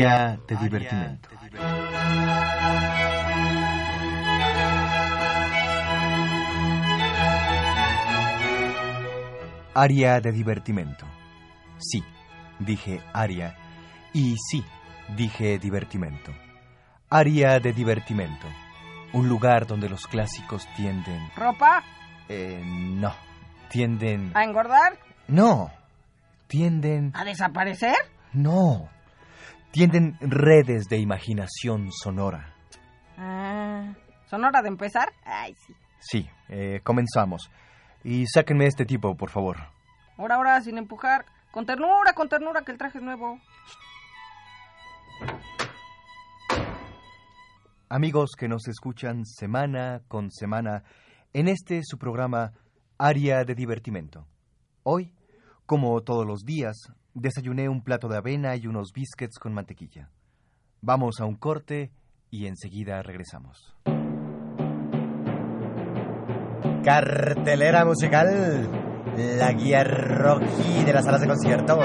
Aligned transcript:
Área 0.00 0.38
de 0.46 0.56
divertimento. 0.56 1.28
Área 9.74 10.20
de 10.20 10.30
divertimento. 10.30 11.04
Sí, 11.78 12.04
dije 12.60 13.02
área. 13.12 13.56
Y 14.12 14.36
sí, 14.36 14.64
dije 15.16 15.58
divertimento. 15.58 16.32
Área 17.10 17.58
de 17.58 17.72
divertimento. 17.72 18.46
Un 19.12 19.28
lugar 19.28 19.66
donde 19.66 19.88
los 19.88 20.06
clásicos 20.06 20.68
tienden... 20.76 21.28
¿Ropa? 21.34 21.82
Eh, 22.28 22.62
no. 22.64 23.14
Tienden... 23.68 24.30
¿A 24.34 24.44
engordar? 24.44 24.96
No. 25.26 25.72
Tienden... 26.46 27.10
¿A 27.16 27.24
desaparecer? 27.24 27.96
No. 28.32 28.88
Tienden 29.70 30.16
redes 30.20 30.88
de 30.88 30.98
imaginación 30.98 31.90
sonora. 31.92 32.54
Ah, 33.16 33.94
¿Son 34.26 34.44
hora 34.44 34.62
de 34.62 34.68
empezar? 34.68 35.12
Ay, 35.24 35.54
sí. 35.54 35.74
Sí, 36.00 36.30
eh, 36.48 36.80
comenzamos. 36.82 37.50
Y 38.04 38.26
sáquenme 38.26 38.66
este 38.66 38.86
tipo, 38.86 39.16
por 39.16 39.30
favor. 39.30 39.56
Ahora, 40.16 40.36
ahora, 40.36 40.60
sin 40.60 40.78
empujar. 40.78 41.26
Con 41.50 41.66
ternura, 41.66 42.12
con 42.14 42.28
ternura, 42.28 42.62
que 42.62 42.72
el 42.72 42.78
traje 42.78 42.98
es 42.98 43.04
nuevo. 43.04 43.38
Amigos 47.88 48.32
que 48.38 48.48
nos 48.48 48.68
escuchan 48.68 49.24
semana 49.24 50.02
con 50.08 50.30
semana 50.30 50.84
en 51.32 51.48
este 51.48 51.80
su 51.82 51.98
programa 51.98 52.52
Área 52.98 53.44
de 53.44 53.54
Divertimento. 53.54 54.26
Hoy, 54.82 55.14
como 55.66 56.00
todos 56.02 56.26
los 56.26 56.44
días, 56.44 56.76
desayuné 57.20 57.68
un 57.68 57.82
plato 57.82 58.08
de 58.08 58.16
avena 58.16 58.56
y 58.56 58.66
unos 58.66 58.92
biscuits 58.92 59.38
con 59.38 59.52
mantequilla. 59.52 60.10
Vamos 60.80 61.20
a 61.20 61.24
un 61.24 61.36
corte 61.36 61.90
y 62.30 62.46
enseguida 62.46 63.02
regresamos. 63.02 63.74
Cartelera 66.84 67.84
musical, 67.84 68.68
la 69.16 69.52
guía 69.52 69.84
rojí 69.84 70.84
de 70.84 70.92
las 70.92 71.04
salas 71.04 71.20
de 71.20 71.26
concierto. 71.26 71.78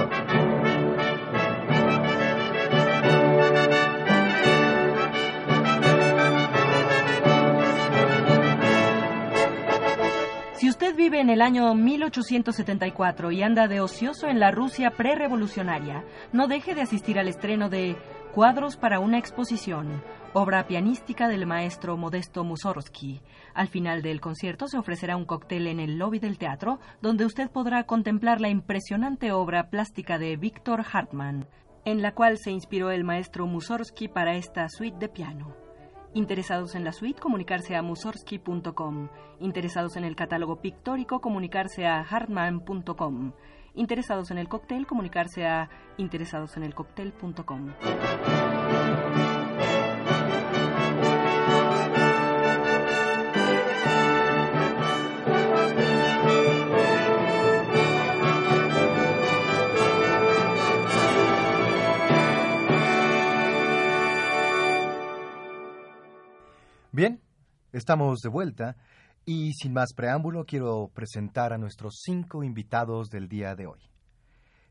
El 11.33 11.41
año 11.41 11.73
1874 11.73 13.31
y 13.31 13.41
anda 13.41 13.67
de 13.67 13.81
ocioso 13.81 14.27
en 14.27 14.39
la 14.39 14.51
Rusia 14.51 14.91
prerevolucionaria, 14.91 16.05
no 16.31 16.47
deje 16.47 16.75
de 16.75 16.81
asistir 16.81 17.17
al 17.17 17.27
estreno 17.27 17.69
de 17.69 17.97
Cuadros 18.31 18.77
para 18.77 18.99
una 18.99 19.17
exposición, 19.17 20.03
obra 20.33 20.67
pianística 20.67 21.27
del 21.27 21.47
maestro 21.47 21.97
Modesto 21.97 22.43
Mussorgsky. 22.43 23.21
Al 23.55 23.67
final 23.67 24.03
del 24.03 24.21
concierto 24.21 24.67
se 24.67 24.77
ofrecerá 24.77 25.17
un 25.17 25.25
cóctel 25.25 25.65
en 25.65 25.79
el 25.79 25.97
lobby 25.97 26.19
del 26.19 26.37
teatro, 26.37 26.79
donde 27.01 27.25
usted 27.25 27.49
podrá 27.49 27.83
contemplar 27.85 28.39
la 28.39 28.49
impresionante 28.49 29.31
obra 29.31 29.71
plástica 29.71 30.19
de 30.19 30.37
Víctor 30.37 30.85
Hartmann, 30.91 31.47
en 31.83 32.03
la 32.03 32.13
cual 32.13 32.37
se 32.37 32.51
inspiró 32.51 32.91
el 32.91 33.03
maestro 33.03 33.47
Mussorgsky 33.47 34.07
para 34.07 34.35
esta 34.35 34.69
suite 34.69 34.97
de 34.99 35.09
piano. 35.09 35.62
Interesados 36.15 36.75
en 36.75 36.83
la 36.83 36.91
suite, 36.91 37.19
comunicarse 37.19 37.75
a 37.75 37.81
mussorgsky.com. 37.81 39.09
Interesados 39.39 39.95
en 39.97 40.03
el 40.03 40.15
catálogo 40.15 40.61
pictórico, 40.61 41.19
comunicarse 41.21 41.87
a 41.87 42.01
hartman.com. 42.01 43.33
Interesados 43.75 44.29
en 44.29 44.37
el 44.37 44.47
cóctel, 44.47 44.85
comunicarse 44.85 45.47
a 45.47 45.69
interesadosenelcóctel.com. 45.97 47.73
Bien, 66.95 67.23
estamos 67.71 68.19
de 68.19 68.29
vuelta 68.29 68.77
y 69.25 69.53
sin 69.53 69.73
más 69.73 69.95
preámbulo 69.95 70.45
quiero 70.45 70.91
presentar 70.93 71.51
a 71.51 71.57
nuestros 71.57 72.03
cinco 72.03 72.43
invitados 72.43 73.09
del 73.09 73.27
día 73.27 73.55
de 73.55 73.65
hoy. 73.65 73.79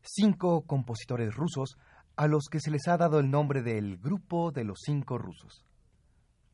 Cinco 0.01 0.61
compositores 0.65 1.35
rusos 1.35 1.75
a 2.15 2.27
los 2.27 2.45
que 2.49 2.61
se 2.61 2.71
les 2.71 2.87
ha 2.87 2.95
dado 2.95 3.19
el 3.19 3.29
nombre 3.29 3.61
del 3.61 3.97
Grupo 3.97 4.53
de 4.53 4.63
los 4.63 4.79
Cinco 4.85 5.17
Rusos. 5.17 5.65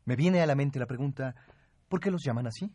Me 0.06 0.16
viene 0.16 0.42
a 0.42 0.48
la 0.48 0.56
mente 0.56 0.80
la 0.80 0.88
pregunta, 0.88 1.36
¿por 1.88 2.00
qué 2.00 2.10
los 2.10 2.24
llaman 2.26 2.48
así? 2.48 2.74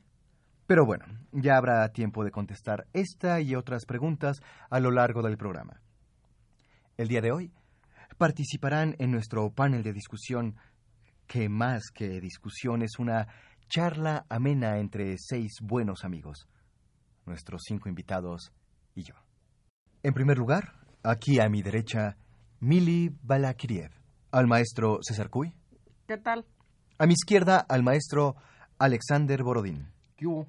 Pero 0.69 0.87
bueno, 0.87 1.05
ya 1.32 1.56
habrá 1.56 1.88
tiempo 1.88 2.22
de 2.22 2.31
contestar 2.31 2.87
esta 2.93 3.41
y 3.41 3.56
otras 3.56 3.87
preguntas 3.87 4.41
a 4.71 4.78
lo 4.78 4.93
largo 4.93 5.21
del 5.21 5.37
programa. 5.37 5.81
El 6.97 7.09
día 7.09 7.22
de 7.22 7.32
hoy 7.32 7.53
participarán 8.19 8.94
en 9.00 9.11
nuestro 9.11 9.50
panel 9.50 9.82
de 9.82 9.93
discusión 9.93 10.55
que 11.27 11.49
más 11.49 11.91
que 11.93 12.21
discusión 12.21 12.83
es 12.83 12.99
una 12.99 13.29
charla 13.69 14.27
amena 14.29 14.79
entre 14.79 15.17
seis 15.19 15.55
buenos 15.62 16.05
amigos, 16.05 16.47
nuestros 17.27 17.62
cinco 17.67 17.89
invitados 17.89 18.53
y 18.95 19.03
yo. 19.03 19.15
En 20.03 20.15
primer 20.15 20.39
lugar, 20.39 20.75
aquí 21.03 21.41
a 21.41 21.49
mi 21.49 21.62
derecha, 21.62 22.17
Mili 22.61 23.11
Balakiriev, 23.23 23.91
al 24.31 24.47
maestro 24.47 24.99
César 25.03 25.31
Cuy. 25.31 25.53
¿Qué 26.07 26.19
tal? 26.19 26.45
A 26.99 27.07
mi 27.07 27.15
izquierda, 27.15 27.59
al 27.59 27.83
maestro 27.83 28.37
Alexander 28.79 29.43
Borodín. 29.43 29.89
¿Qué 30.17 30.27
hubo? 30.27 30.47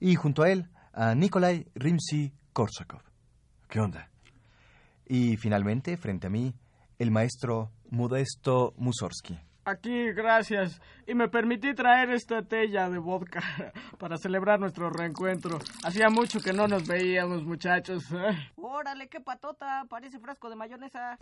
Y 0.00 0.14
junto 0.16 0.42
a 0.42 0.50
él, 0.50 0.68
a 0.92 1.14
Nikolai 1.14 1.66
Rimsky-Korsakov. 1.74 3.02
¿Qué 3.68 3.80
onda? 3.80 4.10
Y 5.06 5.36
finalmente, 5.36 5.96
frente 5.96 6.26
a 6.26 6.30
mí, 6.30 6.54
el 6.98 7.10
maestro 7.10 7.72
Modesto 7.90 8.74
Mussorgsky. 8.76 9.38
Aquí, 9.66 10.12
gracias. 10.12 10.78
Y 11.06 11.14
me 11.14 11.28
permití 11.28 11.74
traer 11.74 12.10
esta 12.10 12.42
tella 12.42 12.90
de 12.90 12.98
vodka 12.98 13.40
para 13.98 14.18
celebrar 14.18 14.60
nuestro 14.60 14.90
reencuentro. 14.90 15.58
Hacía 15.84 16.10
mucho 16.10 16.40
que 16.40 16.52
no 16.52 16.68
nos 16.68 16.86
veíamos, 16.86 17.44
muchachos. 17.44 18.04
Órale, 18.56 19.08
qué 19.08 19.20
patota. 19.20 19.84
Parece 19.88 20.18
frasco 20.18 20.50
de 20.50 20.56
mayonesa. 20.56 21.18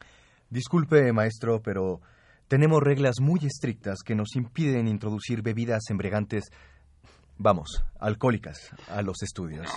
Disculpe, 0.51 1.13
maestro, 1.13 1.63
pero 1.63 2.01
tenemos 2.49 2.83
reglas 2.83 3.21
muy 3.21 3.39
estrictas 3.47 4.01
que 4.05 4.17
nos 4.17 4.35
impiden 4.35 4.89
introducir 4.89 5.41
bebidas 5.41 5.83
embriagantes, 5.89 6.51
vamos, 7.39 7.85
alcohólicas, 8.01 8.59
a 8.89 9.03
los 9.03 9.23
estudios. 9.23 9.69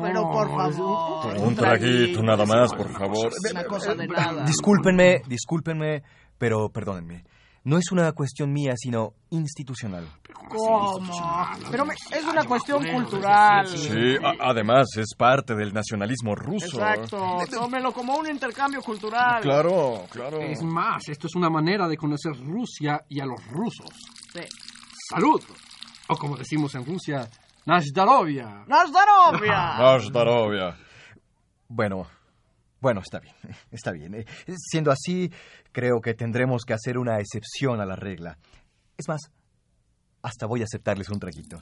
Pero 0.00 0.22
por 0.30 0.48
favor. 0.48 1.38
Un 1.38 1.56
traguito 1.56 2.22
nada 2.22 2.46
más, 2.46 2.72
por 2.72 2.88
favor. 2.92 3.32
Una 3.50 3.64
cosa 3.64 3.94
de 3.94 4.06
nada. 4.06 4.44
Discúlpenme, 4.44 5.22
discúlpenme, 5.26 6.04
pero 6.38 6.70
perdónenme. 6.70 7.24
No 7.66 7.78
es 7.78 7.90
una 7.90 8.12
cuestión 8.12 8.52
mía, 8.52 8.74
sino 8.76 9.14
institucional. 9.30 10.06
¿Cómo? 10.48 11.00
Pero 11.68 11.84
me- 11.84 11.94
es 11.94 12.24
una 12.24 12.44
cuestión 12.44 12.86
cultural. 12.86 13.66
Sí, 13.66 14.16
a- 14.22 14.50
además 14.50 14.86
es 14.96 15.16
parte 15.18 15.56
del 15.56 15.74
nacionalismo 15.74 16.36
ruso. 16.36 16.66
Exacto. 16.80 17.38
Tómelo 17.50 17.92
como 17.92 18.14
un 18.18 18.28
intercambio 18.30 18.80
cultural. 18.82 19.42
Claro, 19.42 20.04
claro. 20.10 20.40
Es 20.42 20.62
más, 20.62 21.08
esto 21.08 21.26
es 21.26 21.34
una 21.34 21.50
manera 21.50 21.88
de 21.88 21.96
conocer 21.96 22.34
Rusia 22.38 23.02
y 23.08 23.18
a 23.20 23.26
los 23.26 23.44
rusos. 23.48 23.90
Sí. 24.32 24.42
¡Salud! 25.10 25.42
O 26.08 26.16
como 26.16 26.36
decimos 26.36 26.72
en 26.76 26.86
Rusia, 26.86 27.28
Nazdarovia. 27.64 28.64
¡Nazdarovia! 28.68 29.76
Nazdarovia. 29.78 30.76
Bueno, 31.68 32.06
bueno, 32.80 33.00
está 33.00 33.20
bien, 33.20 33.34
está 33.70 33.92
bien. 33.92 34.14
Eh, 34.14 34.26
Siendo 34.56 34.90
así, 34.90 35.30
creo 35.72 36.00
que 36.00 36.14
tendremos 36.14 36.64
que 36.64 36.74
hacer 36.74 36.98
una 36.98 37.18
excepción 37.18 37.80
a 37.80 37.86
la 37.86 37.96
regla. 37.96 38.38
Es 38.96 39.08
más, 39.08 39.30
hasta 40.22 40.46
voy 40.46 40.62
a 40.62 40.64
aceptarles 40.64 41.08
un 41.10 41.18
traguito. 41.18 41.58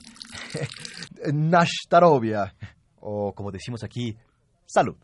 Nashtarovia, 1.33 2.55
o 2.99 3.33
como 3.33 3.51
decimos 3.51 3.83
aquí, 3.83 4.17
salud. 4.65 4.97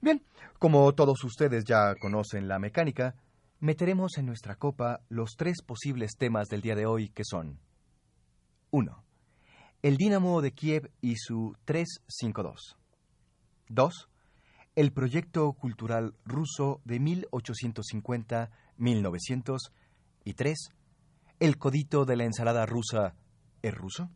Bien, 0.00 0.22
como 0.58 0.92
todos 0.94 1.22
ustedes 1.24 1.64
ya 1.64 1.94
conocen 2.00 2.48
la 2.48 2.58
mecánica, 2.58 3.14
meteremos 3.60 4.18
en 4.18 4.26
nuestra 4.26 4.56
copa 4.56 5.00
los 5.08 5.32
tres 5.36 5.62
posibles 5.62 6.16
temas 6.18 6.48
del 6.48 6.60
día 6.60 6.74
de 6.74 6.86
hoy 6.86 7.08
que 7.08 7.24
son 7.24 7.58
1. 8.70 9.04
El 9.82 9.96
Dínamo 9.96 10.40
de 10.40 10.52
Kiev 10.52 10.90
y 11.00 11.16
su 11.16 11.54
352. 11.64 12.76
2. 13.68 14.08
El 14.76 14.92
proyecto 14.92 15.52
cultural 15.52 16.14
ruso 16.24 16.80
de 16.84 17.00
1850-1900. 17.00 19.58
Y 20.26 20.32
3. 20.34 20.56
El 21.40 21.58
codito 21.58 22.04
de 22.06 22.16
la 22.16 22.24
ensalada 22.24 22.64
rusa 22.66 23.14
es 23.62 23.74
ruso. 23.74 24.08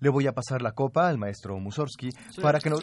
Le 0.00 0.10
voy 0.10 0.26
a 0.26 0.32
pasar 0.32 0.60
la 0.60 0.72
copa 0.72 1.08
al 1.08 1.16
maestro 1.16 1.58
Mussorgsky 1.58 2.10
para 2.42 2.60
que 2.60 2.68
no, 2.68 2.76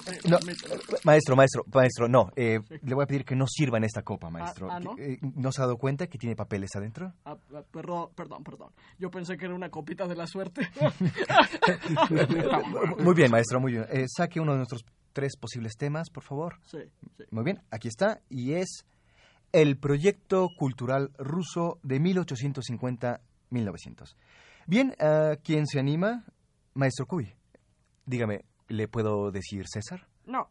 maestro, 1.03 1.35
maestro, 1.35 1.63
maestro, 1.71 2.07
no. 2.07 2.31
eh, 2.35 2.59
Le 2.81 2.95
voy 2.95 3.03
a 3.03 3.07
pedir 3.07 3.23
que 3.23 3.35
no 3.35 3.45
sirva 3.47 3.77
en 3.77 3.83
esta 3.83 4.01
copa, 4.01 4.31
maestro. 4.31 4.67
ah, 4.71 4.79
¿no? 4.79 4.95
Eh, 4.97 5.19
¿No 5.35 5.51
se 5.51 5.61
ha 5.61 5.65
dado 5.65 5.77
cuenta 5.77 6.07
que 6.07 6.17
tiene 6.17 6.35
papeles 6.35 6.71
adentro? 6.75 7.13
Ah, 7.25 7.37
ah, 7.53 7.61
perdón, 7.71 8.09
perdón, 8.15 8.43
perdón. 8.43 8.71
Yo 8.97 9.11
pensé 9.11 9.37
que 9.37 9.45
era 9.45 9.53
una 9.53 9.69
copita 9.69 10.07
de 10.07 10.15
la 10.15 10.25
suerte. 10.25 10.67
Muy 13.03 13.13
bien, 13.13 13.29
maestro, 13.29 13.59
muy 13.59 13.73
bien. 13.73 13.85
Eh, 13.91 14.05
saque 14.07 14.39
uno 14.39 14.53
de 14.53 14.57
nuestros 14.57 14.83
tres 15.13 15.37
posibles 15.37 15.75
temas, 15.77 16.09
por 16.09 16.23
favor. 16.23 16.59
sí, 16.65 16.79
sí. 17.17 17.23
Muy 17.31 17.43
bien, 17.43 17.61
aquí 17.71 17.87
está. 17.87 18.21
Y 18.29 18.53
es 18.53 18.85
el 19.51 19.77
proyecto 19.77 20.47
cultural 20.57 21.11
ruso 21.17 21.79
de 21.83 21.99
1850-1900. 22.01 24.15
Bien, 24.67 24.95
ah, 24.99 25.33
¿quién 25.43 25.67
se 25.67 25.79
anima? 25.79 26.23
Maestro 26.73 27.05
Cuy. 27.05 27.33
Dígame, 28.05 28.45
¿le 28.67 28.87
puedo 28.87 29.31
decir 29.31 29.65
César? 29.67 30.07
No. 30.25 30.49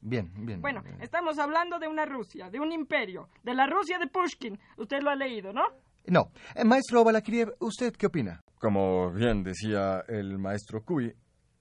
Bien, 0.00 0.32
bien. 0.44 0.60
Bueno, 0.60 0.82
Eh, 0.84 0.96
estamos 1.00 1.38
hablando 1.38 1.78
de 1.78 1.86
una 1.86 2.04
Rusia, 2.06 2.50
de 2.50 2.58
un 2.58 2.72
imperio, 2.72 3.28
de 3.44 3.54
la 3.54 3.66
Rusia 3.66 3.98
de 3.98 4.08
Pushkin. 4.08 4.58
Usted 4.76 5.00
lo 5.02 5.10
ha 5.10 5.14
leído, 5.14 5.52
¿no? 5.52 5.62
No. 6.06 6.32
Eh, 6.56 6.64
maestro 6.64 7.04
Balakiriev, 7.04 7.54
¿usted 7.60 7.92
qué 7.94 8.06
opina? 8.06 8.40
Como 8.58 9.12
bien 9.12 9.44
decía 9.44 10.02
el 10.08 10.38
maestro 10.38 10.82
Kuy, 10.84 11.14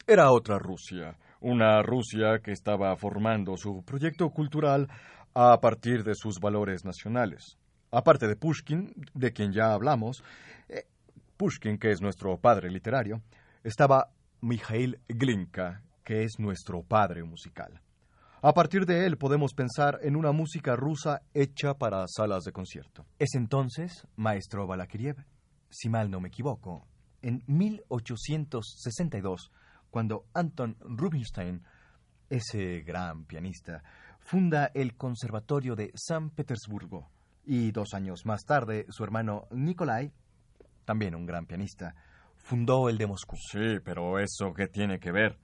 era 0.08 0.32
otra 0.32 0.58
Rusia, 0.58 1.16
una 1.42 1.82
Rusia 1.82 2.40
que 2.40 2.52
estaba 2.52 2.96
formando 2.96 3.58
su 3.58 3.84
proyecto 3.84 4.30
cultural 4.30 4.88
a 5.34 5.60
partir 5.60 6.04
de 6.04 6.16
sus 6.16 6.40
valores 6.40 6.86
nacionales. 6.86 7.58
Aparte 7.92 8.28
de 8.28 8.36
Pushkin, 8.36 8.94
de 9.14 9.34
quien 9.34 9.52
ya 9.52 9.74
hablamos, 9.74 10.24
eh, 10.70 10.86
Pushkin, 11.36 11.78
que 11.78 11.92
es 11.92 12.02
nuestro 12.02 12.38
padre 12.38 12.70
literario, 12.70 13.22
estaba 13.64 14.12
Mikhail 14.42 15.00
Glinka, 15.08 15.82
que 16.04 16.24
es 16.24 16.40
nuestro 16.40 16.84
padre 16.84 17.24
musical. 17.24 17.82
A 18.44 18.54
partir 18.54 18.86
de 18.86 19.06
él 19.06 19.18
podemos 19.18 19.54
pensar 19.54 20.00
en 20.02 20.16
una 20.16 20.32
música 20.32 20.76
rusa 20.76 21.22
hecha 21.34 21.76
para 21.76 22.06
salas 22.08 22.44
de 22.44 22.52
concierto. 22.52 23.06
Es 23.20 23.36
entonces, 23.36 24.08
maestro 24.16 24.66
Balakiriev, 24.66 25.18
si 25.70 25.90
mal 25.90 26.10
no 26.10 26.20
me 26.20 26.30
equivoco, 26.30 26.88
en 27.22 27.44
1862, 27.46 29.52
cuando 29.92 30.26
Anton 30.34 30.76
Rubinstein, 30.80 31.62
ese 32.30 32.82
gran 32.82 33.26
pianista, 33.26 33.84
funda 34.20 34.72
el 34.74 34.96
Conservatorio 34.96 35.76
de 35.76 35.92
San 35.94 36.32
Petersburgo, 36.32 37.10
y 37.46 37.72
dos 37.72 37.94
años 37.94 38.26
más 38.26 38.46
tarde 38.46 38.86
su 38.90 39.04
hermano 39.04 39.48
Nikolai, 39.52 40.12
también 40.86 41.16
un 41.16 41.26
gran 41.26 41.46
pianista, 41.46 41.96
fundó 42.38 42.90
el 42.90 42.98
de 42.98 43.08
Moscú. 43.08 43.36
Sí, 43.36 43.80
pero 43.84 44.20
¿eso 44.20 44.54
qué 44.56 44.68
tiene 44.68 45.00
que 45.00 45.12
ver? 45.12 45.38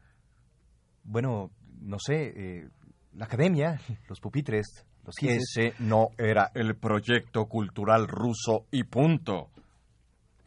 Bueno, 1.03 1.51
no 1.81 1.97
sé, 1.99 2.33
eh, 2.35 2.69
la 3.13 3.25
academia, 3.25 3.79
los 4.09 4.19
pupitres, 4.19 4.85
los 5.05 5.15
quizzes. 5.15 5.43
Ese 5.57 5.73
no 5.79 6.09
era 6.17 6.51
el 6.53 6.75
proyecto 6.75 7.45
cultural 7.45 8.07
ruso 8.07 8.65
y 8.71 8.83
punto. 8.83 9.49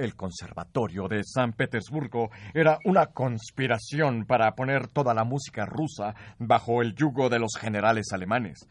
El 0.00 0.16
Conservatorio 0.16 1.08
de 1.08 1.22
San 1.22 1.52
Petersburgo 1.52 2.30
era 2.54 2.78
una 2.86 3.08
conspiración 3.08 4.24
para 4.24 4.54
poner 4.54 4.88
toda 4.88 5.12
la 5.12 5.24
música 5.24 5.66
rusa 5.66 6.14
bajo 6.38 6.80
el 6.80 6.94
yugo 6.94 7.28
de 7.28 7.38
los 7.38 7.50
generales 7.60 8.06
alemanes. 8.14 8.66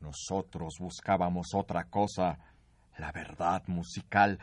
Nosotros 0.00 0.76
buscábamos 0.78 1.48
otra 1.54 1.86
cosa, 1.90 2.38
la 2.98 3.10
verdad 3.10 3.64
musical, 3.66 4.38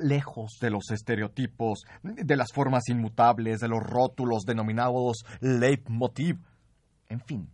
lejos 0.00 0.58
de 0.60 0.70
los 0.70 0.90
estereotipos, 0.90 1.84
de 2.02 2.36
las 2.36 2.52
formas 2.52 2.88
inmutables, 2.88 3.60
de 3.60 3.68
los 3.68 3.84
rótulos 3.84 4.42
denominados 4.46 5.24
leitmotiv. 5.40 6.38
En 7.08 7.20
fin, 7.20 7.48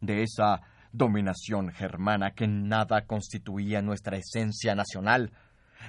de 0.00 0.24
esa 0.24 0.62
dominación 0.90 1.70
germana 1.70 2.32
que 2.32 2.48
nada 2.48 3.06
constituía 3.06 3.82
nuestra 3.82 4.16
esencia 4.16 4.74
nacional. 4.74 5.30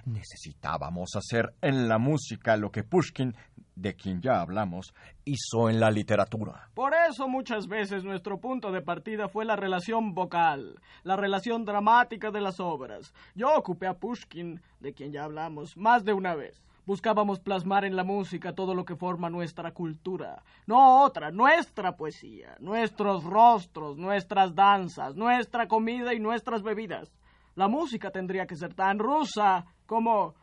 Necesitábamos 0.06 1.16
hacer 1.16 1.54
en 1.62 1.88
la 1.88 1.98
música 1.98 2.58
lo 2.58 2.72
que 2.72 2.84
Pushkin, 2.84 3.36
de 3.76 3.96
quien 3.96 4.22
ya 4.22 4.42
hablamos, 4.42 4.94
hizo 5.26 5.70
en 5.70 5.80
la 5.80 5.92
literatura. 5.92 6.70
Por 6.74 6.94
eso 7.10 7.28
muchas 7.28 7.68
veces 7.68 8.04
nuestro 8.04 8.40
punto 8.40 8.72
de 8.72 8.82
partida 8.82 9.28
fue 9.28 9.46
la 9.46 9.56
relación 9.56 10.14
vocal, 10.14 10.80
la 11.04 11.16
relación 11.16 11.66
dramática 11.66 12.32
de 12.32 12.42
las 12.42 12.60
obras. 12.60 13.14
Yo 13.36 13.56
ocupé 13.56 13.88
a 13.88 13.94
Pushkin, 13.96 14.62
de 14.80 14.94
quien 14.94 15.12
ya 15.12 15.24
hablamos, 15.24 15.76
más 15.78 16.06
de 16.06 16.14
una 16.14 16.36
vez. 16.36 16.62
Buscábamos 16.86 17.40
plasmar 17.40 17.84
en 17.84 17.96
la 17.96 18.04
música 18.04 18.54
todo 18.54 18.76
lo 18.76 18.86
que 18.86 18.96
forma 18.96 19.32
nuestra 19.32 19.72
cultura, 19.72 20.44
no 20.68 21.04
otra, 21.04 21.32
nuestra 21.32 21.96
poesía, 21.96 22.56
nuestros 22.60 23.24
rostros, 23.24 23.98
nuestras 23.98 24.54
danzas, 24.54 25.16
nuestra 25.16 25.68
comida 25.68 26.14
y 26.14 26.20
nuestras 26.20 26.62
bebidas. 26.62 27.12
La 27.56 27.68
música 27.68 28.12
tendría 28.12 28.46
que 28.46 28.56
ser 28.56 28.74
tan 28.74 29.00
rusa 29.00 29.66
como... 29.86 30.34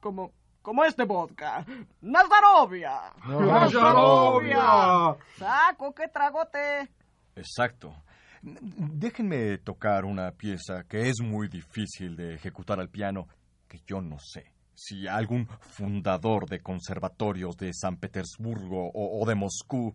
como... 0.00 0.32
como 0.62 0.84
este 0.84 1.04
vodka. 1.04 1.64
¡Nazarovia! 2.00 3.12
¡Nazarovia! 3.26 5.16
Saco, 5.36 5.94
qué 5.94 6.08
tragote. 6.08 6.90
Exacto. 7.34 7.94
Déjenme 8.42 9.58
tocar 9.58 10.04
una 10.04 10.30
pieza 10.30 10.84
que 10.88 11.08
es 11.08 11.20
muy 11.20 11.48
difícil 11.48 12.14
de 12.16 12.34
ejecutar 12.34 12.78
al 12.78 12.88
piano, 12.88 13.26
que 13.66 13.80
yo 13.86 14.00
no 14.00 14.18
sé 14.20 14.52
si 14.74 15.08
algún 15.08 15.48
fundador 15.60 16.48
de 16.48 16.60
conservatorios 16.60 17.56
de 17.56 17.72
San 17.72 17.96
Petersburgo 17.96 18.90
o, 18.94 19.20
o 19.20 19.26
de 19.26 19.34
Moscú, 19.34 19.92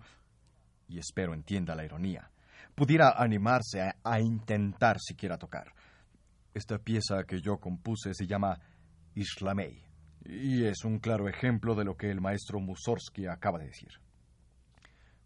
y 0.89 0.99
espero 0.99 1.33
entienda 1.33 1.73
la 1.73 1.85
ironía, 1.85 2.29
pudiera 2.75 3.13
animarse 3.15 3.81
a, 3.81 3.95
a 4.03 4.19
intentar 4.19 4.97
siquiera 4.99 5.37
tocar. 5.37 5.71
Esta 6.53 6.77
pieza 6.77 7.23
que 7.27 7.41
yo 7.41 7.57
compuse 7.57 8.13
se 8.13 8.27
llama 8.27 8.59
Islamey, 9.15 9.83
y 10.25 10.65
es 10.65 10.85
un 10.85 10.99
claro 10.99 11.27
ejemplo 11.27 11.75
de 11.75 11.83
lo 11.83 11.97
que 11.97 12.09
el 12.09 12.21
maestro 12.21 12.59
Mussorgsky 12.59 13.27
acaba 13.27 13.59
de 13.59 13.65
decir. 13.65 13.89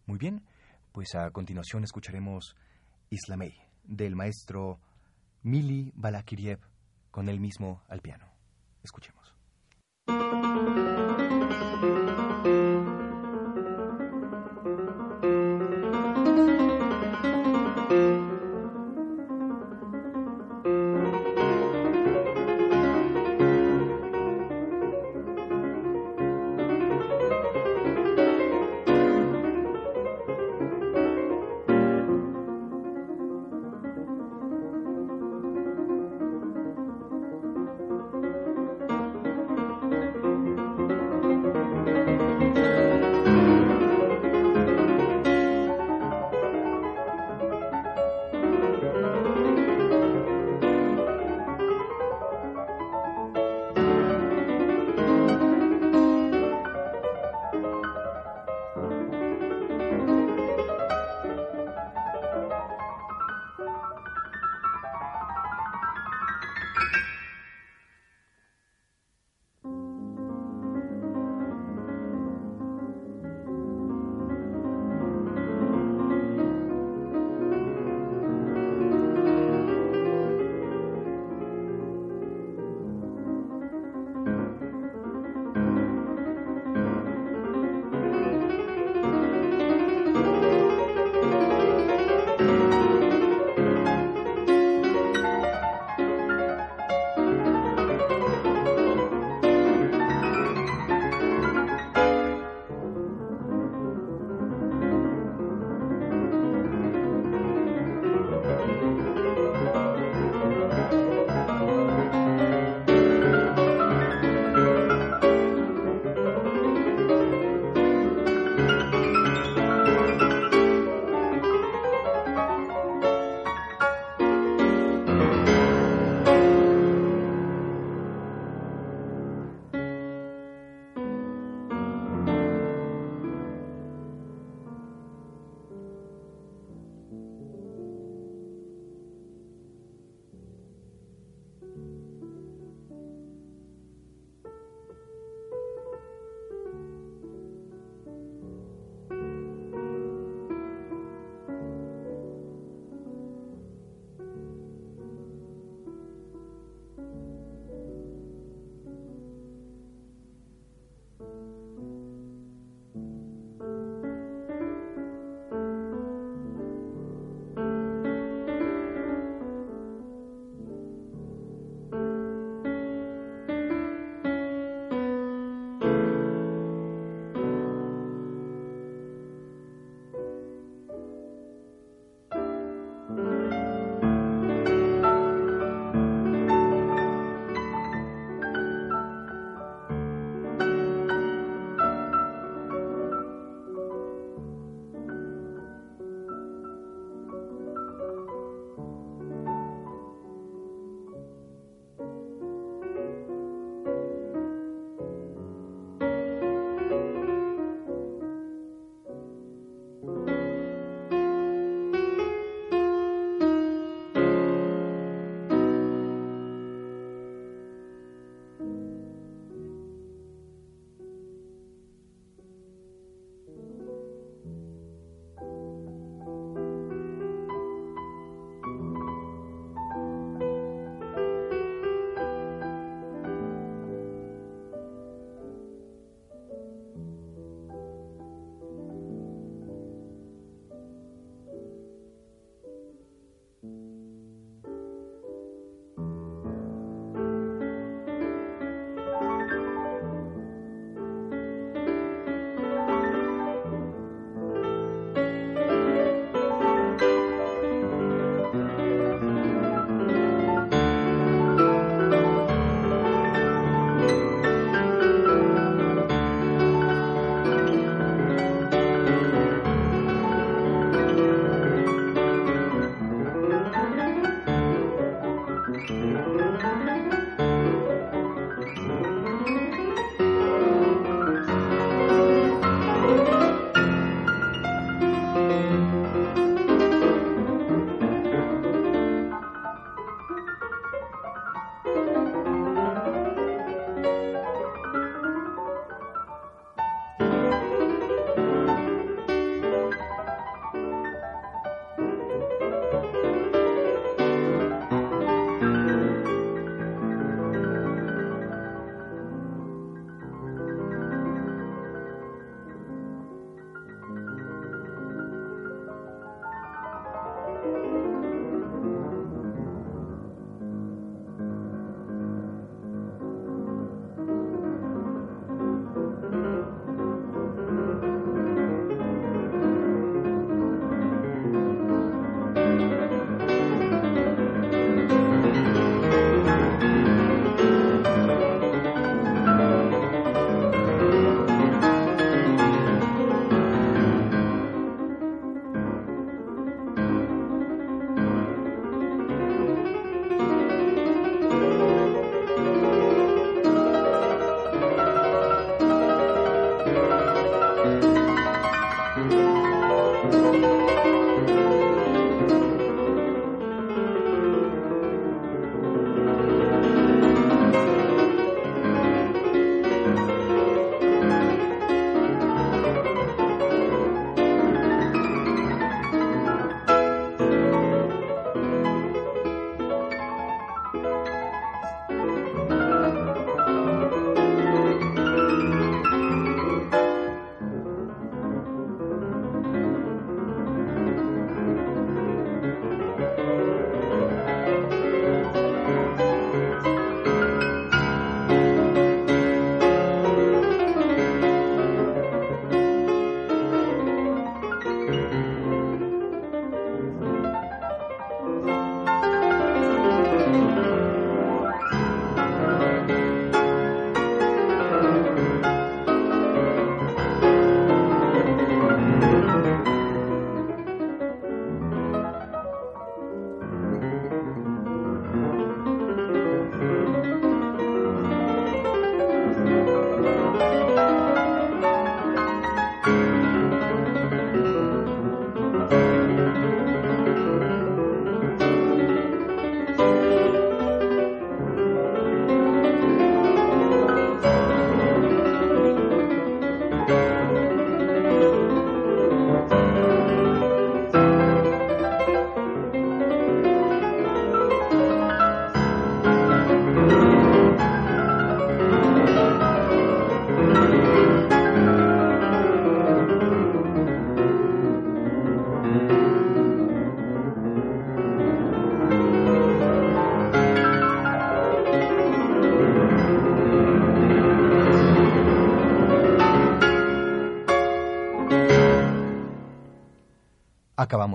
Muy 0.06 0.18
bien, 0.18 0.44
pues 0.92 1.16
a 1.16 1.30
continuación 1.32 1.84
escucharemos 1.84 2.56
Islamey, 3.10 3.54
del 3.84 4.16
maestro 4.16 4.80
Mili 5.44 5.92
Balakiriev, 5.96 6.60
con 7.12 7.30
él 7.30 7.40
mismo 7.40 7.82
al 7.88 8.02
piano. 8.02 8.28
Escuchemos. 8.84 9.34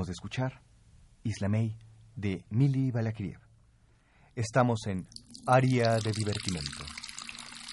Acabamos 0.02 0.09
de 0.09 0.12
escuchar 0.14 0.61
Islamey 1.23 1.78
de 2.16 2.44
Mili 2.50 2.90
Balakriev. 2.90 3.38
Estamos 4.35 4.80
en 4.88 5.06
Área 5.47 5.99
de 5.99 6.11
Divertimento. 6.11 6.85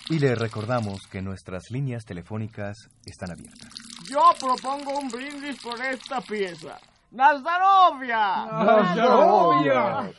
Y 0.09 0.19
le 0.19 0.35
recordamos 0.35 1.07
que 1.09 1.23
nuestras 1.23 1.71
líneas 1.71 2.03
telefónicas 2.05 2.77
están 3.03 3.31
abiertas. 3.31 3.69
Yo 4.07 4.21
propongo 4.39 4.99
un 4.99 5.09
brindis 5.09 5.59
por 5.59 5.83
esta 5.83 6.21
pieza. 6.21 6.77
¡Nazdarovia! 7.09 8.45
¡Nazdarovia! 8.45 10.11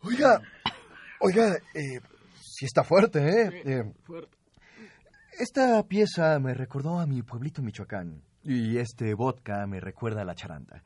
Oiga, 0.00 0.40
oiga, 1.20 1.56
eh, 1.74 2.00
sí 2.40 2.64
está 2.64 2.82
fuerte, 2.82 3.18
¿eh? 3.20 3.62
Eh, 3.66 3.92
Fuerte. 4.04 4.41
Esta 5.38 5.82
pieza 5.88 6.38
me 6.38 6.52
recordó 6.54 7.00
a 7.00 7.06
mi 7.06 7.22
pueblito 7.22 7.62
Michoacán. 7.62 8.22
Y 8.44 8.76
este 8.78 9.14
vodka 9.14 9.66
me 9.66 9.80
recuerda 9.80 10.22
a 10.22 10.24
la 10.24 10.34
charanda. 10.34 10.82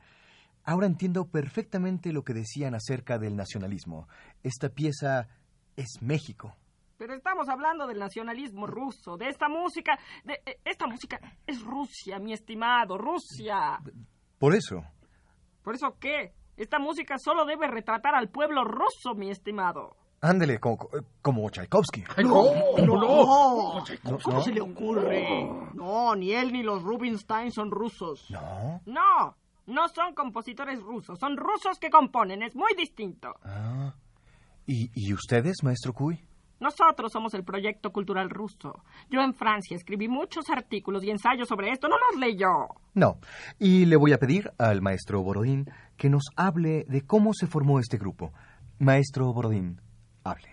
Ahora 0.63 0.87
entiendo 0.87 1.27
perfectamente 1.29 2.13
lo 2.13 2.23
que 2.23 2.33
decían 2.33 2.75
acerca 2.75 3.17
del 3.17 3.35
nacionalismo. 3.35 4.07
Esta 4.43 4.69
pieza 4.69 5.27
es 5.75 6.01
México. 6.01 6.55
Pero 6.97 7.13
estamos 7.13 7.47
hablando 7.49 7.87
del 7.87 7.99
nacionalismo 7.99 8.67
ruso, 8.67 9.17
de 9.17 9.27
esta 9.27 9.47
música, 9.49 9.99
de 10.23 10.41
eh, 10.45 10.59
esta 10.65 10.87
música 10.87 11.19
es 11.45 11.61
Rusia, 11.61 12.17
mi 12.17 12.33
estimado, 12.33 12.97
Rusia. 12.97 13.79
Por 14.39 14.55
eso. 14.55 14.83
¿Por 15.63 15.75
eso 15.75 15.97
qué? 15.99 16.33
Esta 16.55 16.79
música 16.79 17.17
solo 17.17 17.45
debe 17.45 17.67
retratar 17.67 18.15
al 18.15 18.29
pueblo 18.29 18.63
ruso, 18.63 19.13
mi 19.15 19.29
estimado. 19.29 19.95
Ándele, 20.21 20.59
como, 20.59 20.77
como 21.21 21.49
Tchaikovsky. 21.49 22.03
Ay, 22.15 22.23
¿Cómo? 22.25 22.51
No, 22.79 22.85
No, 22.85 22.95
No, 22.95 23.83
¿Cómo 24.23 24.37
no. 24.37 24.41
se 24.43 24.51
le 24.51 24.61
ocurre? 24.61 25.47
No, 25.73 26.15
ni 26.15 26.31
él 26.33 26.51
ni 26.51 26.63
los 26.63 26.81
Rubinstein 26.81 27.51
son 27.51 27.69
rusos. 27.69 28.25
No. 28.31 28.81
No, 28.85 29.35
no 29.67 29.87
son 29.89 30.13
compositores 30.15 30.81
rusos, 30.81 31.19
son 31.19 31.37
rusos 31.37 31.77
que 31.79 31.89
componen, 31.89 32.41
es 32.41 32.55
muy 32.55 32.73
distinto. 32.75 33.35
Ah. 33.43 33.93
¿Y, 34.65 34.89
¿Y 34.95 35.13
ustedes, 35.13 35.63
maestro 35.63 35.93
Cuy? 35.93 36.19
Nosotros 36.59 37.11
somos 37.11 37.35
el 37.35 37.43
proyecto 37.43 37.91
cultural 37.91 38.31
ruso. 38.31 38.73
Yo 39.11 39.21
en 39.21 39.35
Francia 39.35 39.75
escribí 39.77 40.07
muchos 40.07 40.49
artículos 40.49 41.03
y 41.03 41.11
ensayos 41.11 41.47
sobre 41.47 41.69
esto, 41.71 41.87
no 41.87 41.95
los 42.11 42.19
leyó. 42.19 42.47
No. 42.95 43.19
Y 43.59 43.85
le 43.85 43.95
voy 43.95 44.13
a 44.13 44.17
pedir 44.17 44.51
al 44.57 44.81
maestro 44.81 45.21
Borodín 45.21 45.69
que 45.97 46.09
nos 46.09 46.23
hable 46.35 46.83
de 46.87 47.01
cómo 47.05 47.33
se 47.35 47.45
formó 47.45 47.79
este 47.79 47.97
grupo. 47.99 48.33
Maestro 48.79 49.31
Borodín, 49.31 49.79
hable. 50.29 50.49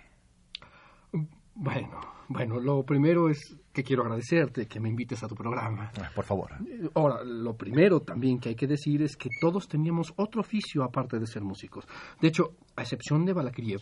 Bueno, 1.54 2.00
bueno, 2.28 2.58
lo 2.58 2.82
primero 2.84 3.28
es 3.28 3.56
que 3.72 3.84
quiero 3.84 4.02
agradecerte 4.02 4.66
que 4.66 4.80
me 4.80 4.88
invites 4.88 5.22
a 5.22 5.28
tu 5.28 5.34
programa. 5.34 5.92
Ah, 6.00 6.10
Por 6.14 6.24
favor. 6.24 6.50
Eh, 6.66 6.88
Ahora, 6.94 7.22
lo 7.22 7.56
primero 7.56 8.00
también 8.00 8.38
que 8.38 8.50
hay 8.50 8.54
que 8.54 8.66
decir 8.66 9.02
es 9.02 9.16
que 9.16 9.28
todos 9.40 9.68
teníamos 9.68 10.12
otro 10.16 10.40
oficio 10.40 10.82
aparte 10.82 11.18
de 11.18 11.26
ser 11.26 11.42
músicos. 11.42 11.86
De 12.20 12.28
hecho, 12.28 12.56
a 12.76 12.82
excepción 12.82 13.24
de 13.24 13.32
Balakriev, 13.32 13.80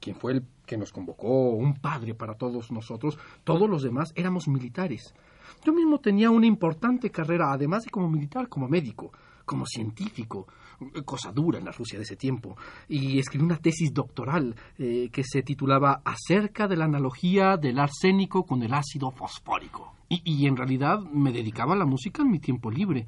quien 0.00 0.14
fue 0.16 0.32
el 0.32 0.44
que 0.66 0.76
nos 0.76 0.92
convocó, 0.92 1.50
un 1.50 1.74
padre 1.74 2.14
para 2.14 2.34
todos 2.34 2.70
nosotros, 2.70 3.18
todos 3.44 3.68
los 3.68 3.82
demás 3.82 4.12
éramos 4.14 4.46
militares. 4.46 5.14
Yo 5.64 5.72
mismo 5.72 5.98
tenía 5.98 6.30
una 6.30 6.46
importante 6.46 7.10
carrera, 7.10 7.52
además 7.52 7.84
de 7.84 7.90
como 7.90 8.08
militar, 8.08 8.48
como 8.48 8.68
médico, 8.68 9.12
como 9.44 9.66
científico, 9.66 10.46
cosa 11.04 11.32
dura 11.32 11.58
en 11.58 11.64
la 11.64 11.72
Rusia 11.72 11.98
de 11.98 12.04
ese 12.04 12.16
tiempo, 12.16 12.56
y 12.88 13.18
escribí 13.18 13.44
una 13.44 13.58
tesis 13.58 13.92
doctoral 13.92 14.54
eh, 14.78 15.08
que 15.12 15.22
se 15.24 15.42
titulaba 15.42 16.02
Acerca 16.04 16.66
de 16.68 16.76
la 16.76 16.84
analogía 16.86 17.56
del 17.56 17.78
arsénico 17.78 18.44
con 18.44 18.62
el 18.62 18.74
ácido 18.74 19.10
fosfórico. 19.10 19.94
Y, 20.08 20.22
y 20.24 20.46
en 20.46 20.56
realidad 20.56 20.98
me 21.00 21.32
dedicaba 21.32 21.74
a 21.74 21.78
la 21.78 21.86
música 21.86 22.22
en 22.22 22.30
mi 22.30 22.40
tiempo 22.40 22.70
libre. 22.70 23.06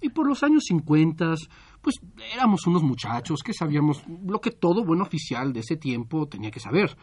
Y 0.00 0.08
por 0.08 0.26
los 0.26 0.42
años 0.42 0.64
50, 0.66 1.34
pues 1.82 2.00
éramos 2.34 2.66
unos 2.66 2.82
muchachos 2.82 3.42
que 3.42 3.52
sabíamos 3.52 4.02
lo 4.24 4.40
que 4.40 4.50
todo 4.50 4.84
buen 4.84 5.02
oficial 5.02 5.52
de 5.52 5.60
ese 5.60 5.76
tiempo 5.76 6.26
tenía 6.26 6.50
que 6.50 6.60
saber. 6.60 6.96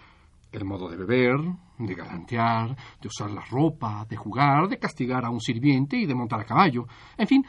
El 0.51 0.65
modo 0.65 0.89
de 0.89 0.95
beber, 0.95 1.37
de 1.77 1.93
galantear, 1.93 2.75
de 3.01 3.07
usar 3.07 3.29
la 3.29 3.43
ropa, 3.43 4.05
de 4.09 4.15
jugar, 4.15 4.67
de 4.69 4.79
castigar 4.79 5.25
a 5.25 5.29
un 5.29 5.41
sirviente 5.41 5.97
y 5.97 6.05
de 6.05 6.15
montar 6.15 6.39
a 6.39 6.45
caballo. 6.45 6.87
En 7.17 7.27
fin, 7.27 7.45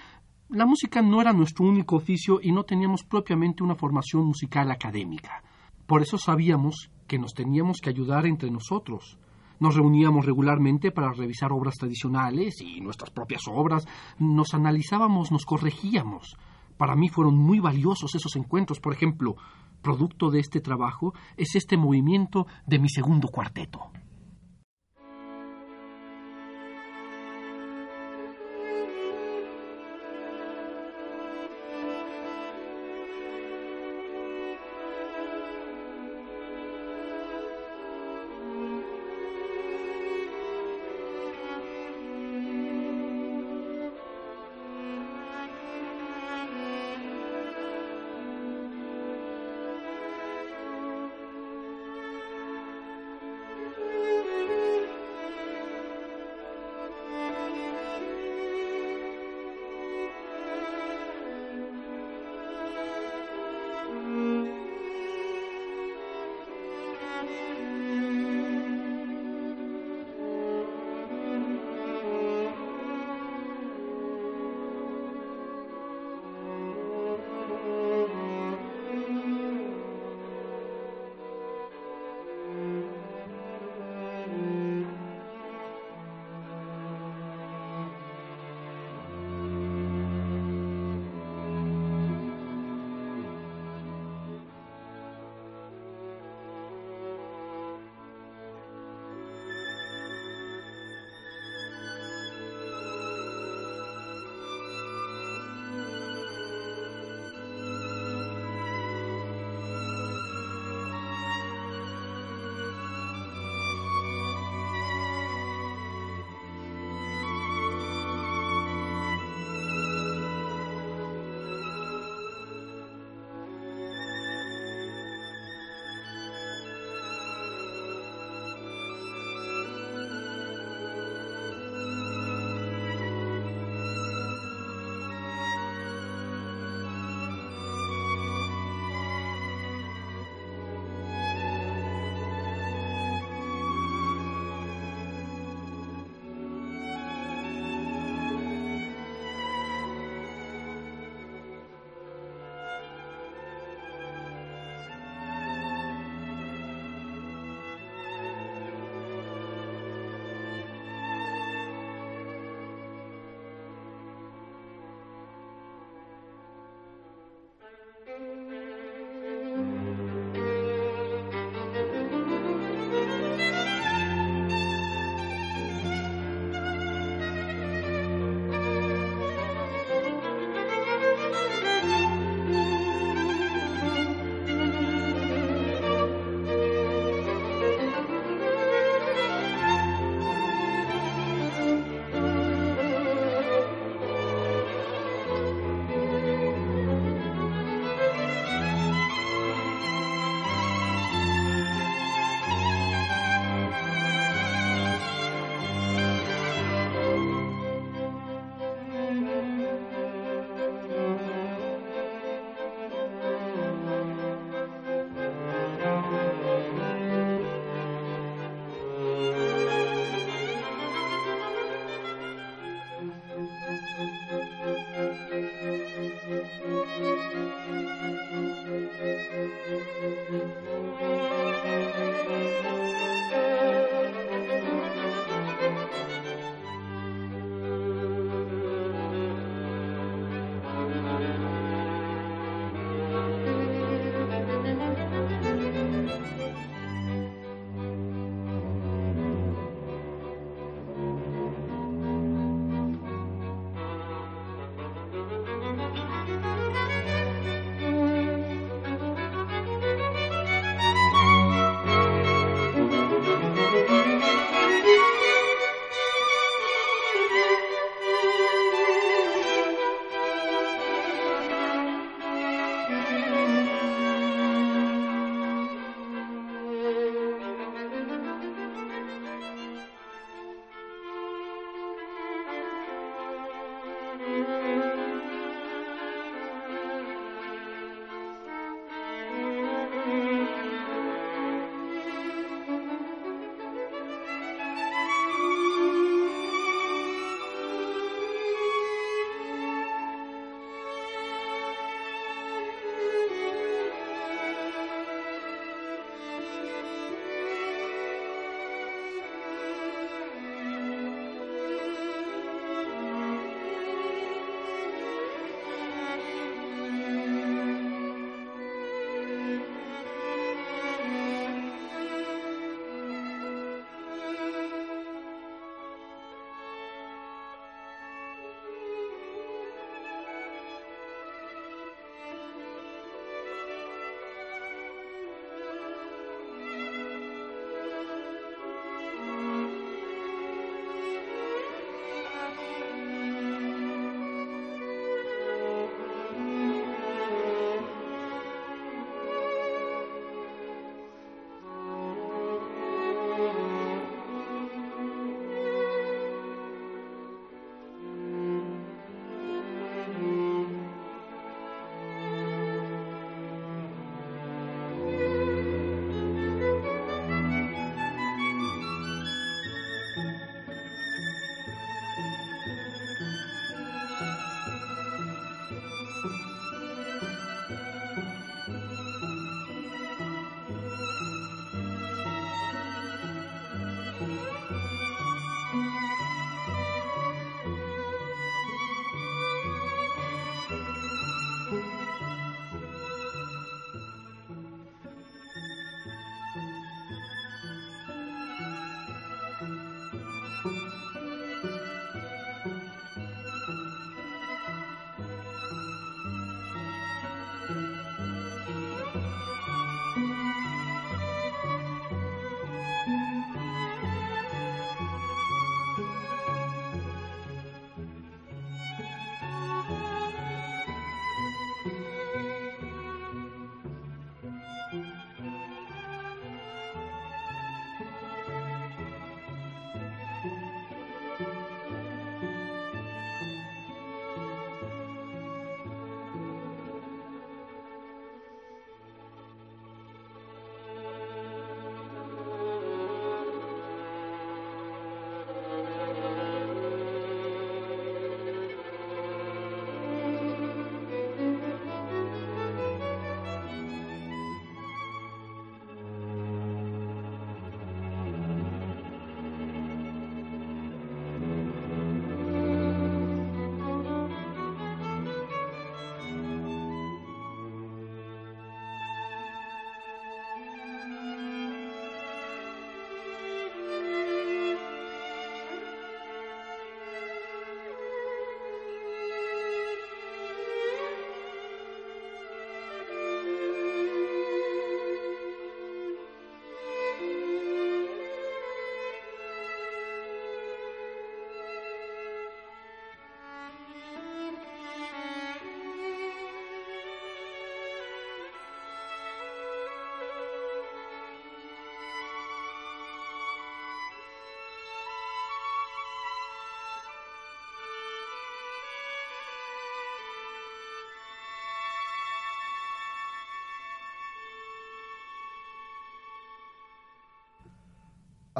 la 0.50 0.64
música 0.64 1.02
no 1.02 1.20
era 1.20 1.34
nuestro 1.34 1.66
único 1.66 1.96
oficio 1.96 2.40
y 2.42 2.52
no 2.52 2.64
teníamos 2.64 3.04
propiamente 3.04 3.62
una 3.62 3.74
formación 3.74 4.24
musical 4.24 4.70
académica. 4.70 5.42
Por 5.87 6.00
eso 6.00 6.16
sabíamos 6.16 6.90
que 7.06 7.18
nos 7.18 7.34
teníamos 7.34 7.80
que 7.82 7.90
ayudar 7.90 8.26
entre 8.26 8.50
nosotros. 8.50 9.18
Nos 9.61 9.74
reuníamos 9.74 10.24
regularmente 10.24 10.90
para 10.90 11.12
revisar 11.12 11.52
obras 11.52 11.74
tradicionales 11.74 12.62
y 12.62 12.80
nuestras 12.80 13.11
propias 13.11 13.42
obras. 13.46 13.87
Nos 14.18 14.54
analizábamos, 14.54 15.30
nos 15.30 15.44
corregíamos. 15.44 16.37
Para 16.78 16.96
mí 16.96 17.11
fueron 17.11 17.37
muy 17.37 17.61
valiosos 17.61 18.14
esos 18.14 18.34
encuentros. 18.37 18.80
Por 18.80 18.94
ejemplo, 18.94 19.37
producto 19.82 20.30
de 20.30 20.40
este 20.40 20.61
trabajo 20.61 21.12
es 21.37 21.56
este 21.56 21.76
movimiento 21.76 22.46
de 22.66 22.78
mi 22.78 22.88
segundo 22.88 23.28
cuarteto. 23.28 23.90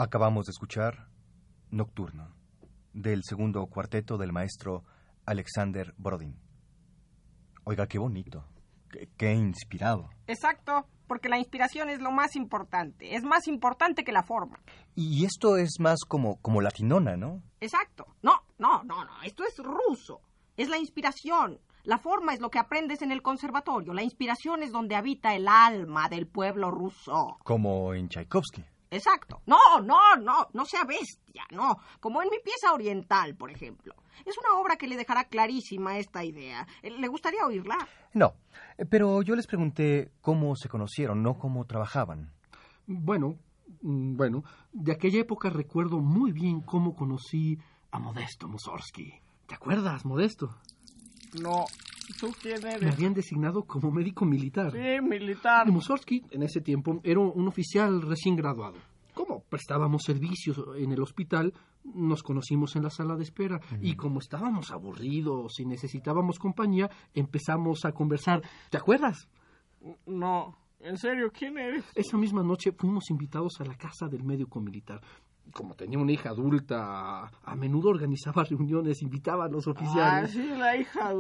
Acabamos 0.00 0.46
de 0.46 0.52
escuchar 0.52 1.08
Nocturno, 1.72 2.32
del 2.92 3.24
segundo 3.24 3.66
cuarteto 3.66 4.16
del 4.16 4.32
maestro 4.32 4.84
Alexander 5.26 5.92
Brodin. 5.98 6.38
Oiga, 7.64 7.88
qué 7.88 7.98
bonito, 7.98 8.44
qué, 8.92 9.08
qué 9.16 9.32
inspirado. 9.32 10.08
Exacto, 10.28 10.87
porque 11.08 11.28
la 11.28 11.38
inspiración 11.38 11.90
es 11.90 12.00
lo 12.00 12.12
más 12.12 12.37
importante. 12.37 13.16
Es 13.16 13.24
más 13.24 13.48
importante 13.48 14.04
que 14.04 14.12
la 14.12 14.22
forma. 14.22 14.61
Y 14.94 15.24
esto 15.24 15.56
es 15.56 15.80
más 15.80 15.98
como, 16.06 16.37
como 16.42 16.61
latinona, 16.61 17.16
¿no? 17.16 17.42
Exacto. 17.58 18.06
No, 18.22 18.44
no, 18.56 18.84
no, 18.84 19.04
no. 19.04 19.22
Esto 19.24 19.42
es 19.42 19.58
ruso. 19.58 20.20
Es 20.56 20.68
la 20.68 20.78
inspiración. 20.78 21.58
La 21.82 21.98
forma 21.98 22.34
es 22.34 22.40
lo 22.40 22.50
que 22.50 22.61
aprendes 22.61 23.02
en 23.02 23.11
el 23.11 23.20
conservatorio. 23.20 23.92
La 23.94 24.04
inspiración 24.04 24.62
es 24.62 24.70
donde 24.70 24.94
habita 24.94 25.34
el 25.34 25.48
alma 25.48 26.08
del 26.08 26.28
pueblo 26.28 26.70
ruso. 26.70 27.37
Como 27.42 27.94
en 27.94 28.08
Tchaikovsky. 28.08 28.64
Exacto. 28.90 29.42
No, 29.46 29.59
no, 29.83 30.16
no, 30.20 30.48
no 30.53 30.64
sea 30.64 30.85
bestia, 30.85 31.44
no. 31.51 31.77
Como 32.01 32.22
en 32.22 32.31
mi 32.31 32.38
pieza 32.38 32.72
oriental, 32.72 33.37
por 33.37 33.51
ejemplo. 33.51 33.94
Es 34.24 34.37
una 34.38 34.59
obra 34.61 34.77
que 34.77 34.88
le 34.88 34.96
dejará 34.96 35.24
clarísima 35.24 35.98
esta 35.98 36.24
idea. 36.24 36.66
Eh, 36.83 36.90
¿Le 36.90 37.09
gustaría 37.09 37.44
oírla? 37.46 37.77
No, 38.14 38.35
eh, 38.77 38.85
pero 38.87 39.22
yo 39.22 39.37
les 39.37 39.46
pregunté 39.46 40.12
cómo 40.20 40.57
se 40.57 40.68
conocieron, 40.68 41.22
no 41.22 41.38
cómo 41.38 41.66
trabajaban. 41.66 42.33
Bueno, 42.87 43.38
mm, 43.83 44.16
bueno, 44.16 44.44
de 44.72 44.92
aquella 44.92 45.20
época 45.20 45.51
recuerdo 45.51 45.98
muy 46.01 46.33
bien 46.33 46.61
cómo 46.62 46.94
conocí 46.94 47.59
a 47.90 47.98
Modesto 47.98 48.48
Mussorgsky. 48.48 49.12
¿Te 49.46 49.55
acuerdas, 49.55 50.05
Modesto? 50.05 50.57
No. 51.40 51.66
¿Tú 52.18 52.33
quién 52.40 52.62
Me 52.62 52.73
eres? 52.75 52.94
habían 52.94 53.14
designado 53.14 53.62
como 53.64 53.90
médico 53.90 54.25
militar. 54.25 54.73
Sí, 54.73 55.01
militar. 55.03 55.68
Y 55.68 55.73
Mussorgsky, 55.73 56.25
en 56.31 56.42
ese 56.42 56.61
tiempo, 56.61 57.01
era 57.05 57.21
un 57.21 57.47
oficial 57.49 58.03
recién 58.03 58.37
graduado. 58.37 58.77
Como 59.14 59.40
prestábamos 59.42 60.03
servicios 60.05 60.61
en 60.77 60.92
el 60.92 61.03
hospital, 61.03 61.53
nos 61.85 62.23
conocimos 62.23 62.77
en 62.77 62.85
la 62.85 62.90
sala 62.90 63.16
de 63.16 63.25
espera. 63.25 63.61
Y 63.83 63.94
como 63.97 64.21
estábamos 64.21 64.71
aburridos 64.71 65.59
y 65.59 65.64
necesitábamos 65.66 66.38
compañía, 66.38 66.88
empezamos 67.14 67.85
a 67.85 67.92
conversar. 67.92 68.42
¿Te 68.71 68.77
acuerdas? 68.79 69.29
No. 70.07 70.57
¿En 70.81 70.97
serio? 70.97 71.31
¿Quién 71.33 71.59
eres? 71.59 71.85
Esa 71.94 72.16
misma 72.16 72.42
noche 72.44 72.71
fuimos 72.73 73.11
invitados 73.11 73.61
a 73.61 73.64
la 73.64 73.75
casa 73.77 74.07
del 74.07 74.23
médico 74.23 74.61
militar. 74.61 75.01
Como 75.52 75.74
tenía 75.74 75.98
una 75.98 76.12
hija 76.12 76.30
adulta, 76.30 77.26
a 77.42 77.56
menudo 77.56 77.88
organizaba 77.88 78.44
reuniones, 78.44 79.02
invitaba 79.02 79.46
a 79.46 79.48
los 79.48 79.66
Ah, 79.66 79.70
oficiales. 79.70 80.30
sí, 80.32 80.46
la 80.58 80.76
hija. 80.76 81.12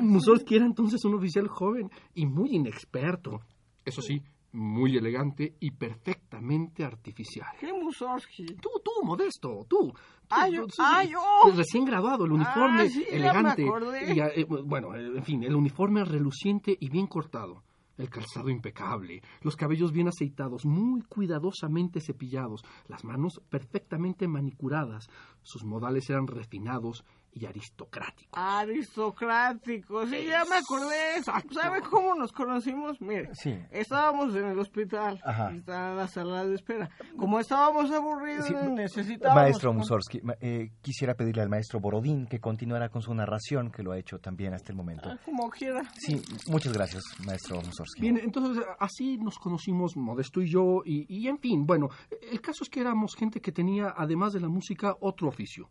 Mussorgsky 0.00 0.56
era 0.56 0.66
entonces 0.66 1.04
un 1.04 1.14
oficial 1.14 1.46
joven 1.48 1.90
y 2.14 2.26
muy 2.26 2.50
inexperto. 2.56 3.40
Eso 3.84 4.02
sí, 4.02 4.20
muy 4.52 4.96
elegante 4.96 5.54
y 5.60 5.70
perfectamente 5.70 6.84
artificial. 6.84 7.46
¿Qué 7.60 7.72
Mussorgsky? 7.72 8.46
Tú, 8.56 8.70
tú, 8.82 8.90
modesto, 9.04 9.64
tú. 9.68 9.78
Tú, 9.78 9.92
Ah, 10.28 10.48
ah, 10.80 11.04
yo. 11.04 11.20
Recién 11.54 11.84
graduado, 11.84 12.24
el 12.24 12.32
uniforme 12.32 12.82
Ah, 12.82 12.88
sí, 12.88 13.04
ya 13.04 13.10
me 13.12 13.16
elegante. 13.18 13.62
acordé. 13.68 14.14
y, 14.14 14.18
eh, 14.20 14.44
bueno, 14.64 14.94
en 14.96 15.22
fin, 15.22 15.44
el 15.44 15.54
uniforme 15.54 16.04
reluciente 16.04 16.76
y 16.80 16.88
bien 16.90 17.06
cortado. 17.06 17.62
El 17.96 18.10
calzado 18.10 18.50
impecable, 18.50 19.22
los 19.40 19.56
cabellos 19.56 19.92
bien 19.92 20.08
aceitados, 20.08 20.66
muy 20.66 21.02
cuidadosamente 21.02 22.00
cepillados, 22.00 22.62
las 22.88 23.04
manos 23.04 23.40
perfectamente 23.48 24.28
manicuradas, 24.28 25.08
sus 25.42 25.64
modales 25.64 26.10
eran 26.10 26.26
refinados 26.26 27.04
y 27.38 27.44
aristocráticos. 27.44 28.32
Aristocrático. 28.32 30.06
Sí, 30.06 30.24
ya 30.26 30.44
me 30.46 30.56
acordé. 30.56 31.22
¿Sabe 31.22 31.82
cómo 31.82 32.14
nos 32.14 32.32
conocimos? 32.32 33.00
Mire, 33.00 33.28
Sí. 33.34 33.54
estábamos 33.70 34.34
en 34.34 34.46
el 34.46 34.58
hospital. 34.58 35.20
Ajá. 35.22 35.52
Y 35.52 35.58
estaba 35.58 35.90
en 35.90 35.96
la 35.98 36.08
sala 36.08 36.44
de 36.46 36.54
espera. 36.54 36.88
Como 37.16 37.38
estábamos 37.38 37.90
aburridos, 37.90 38.46
Sí, 38.46 38.54
necesitábamos... 38.74 39.42
Maestro 39.42 39.72
Mussorgsky, 39.74 40.20
ma- 40.22 40.34
eh, 40.40 40.70
quisiera 40.80 41.14
pedirle 41.14 41.42
al 41.42 41.48
maestro 41.50 41.78
Borodín 41.78 42.26
que 42.26 42.40
continuara 42.40 42.88
con 42.88 43.02
su 43.02 43.12
narración, 43.14 43.70
que 43.70 43.82
lo 43.82 43.92
ha 43.92 43.98
hecho 43.98 44.18
también 44.18 44.54
hasta 44.54 44.72
el 44.72 44.76
momento. 44.76 45.10
Ah, 45.10 45.18
Como 45.24 45.50
quiera. 45.50 45.82
Sí, 45.98 46.20
muchas 46.48 46.72
gracias, 46.72 47.02
maestro 47.24 47.56
Mussorgsky. 47.62 48.00
Bien, 48.00 48.16
entonces 48.16 48.64
así 48.78 49.18
nos 49.18 49.38
conocimos 49.38 49.94
Modesto 49.96 50.40
y 50.40 50.48
yo, 50.50 50.82
y, 50.84 51.04
y, 51.14 51.28
en 51.28 51.38
fin, 51.38 51.66
bueno, 51.66 51.88
el 52.30 52.40
caso 52.40 52.64
es 52.64 52.70
que 52.70 52.80
éramos 52.80 53.14
gente 53.14 53.40
que 53.40 53.52
tenía, 53.52 53.92
además 53.96 54.32
de 54.32 54.40
la 54.40 54.48
música, 54.48 54.94
otro 55.00 55.28
oficio. 55.28 55.68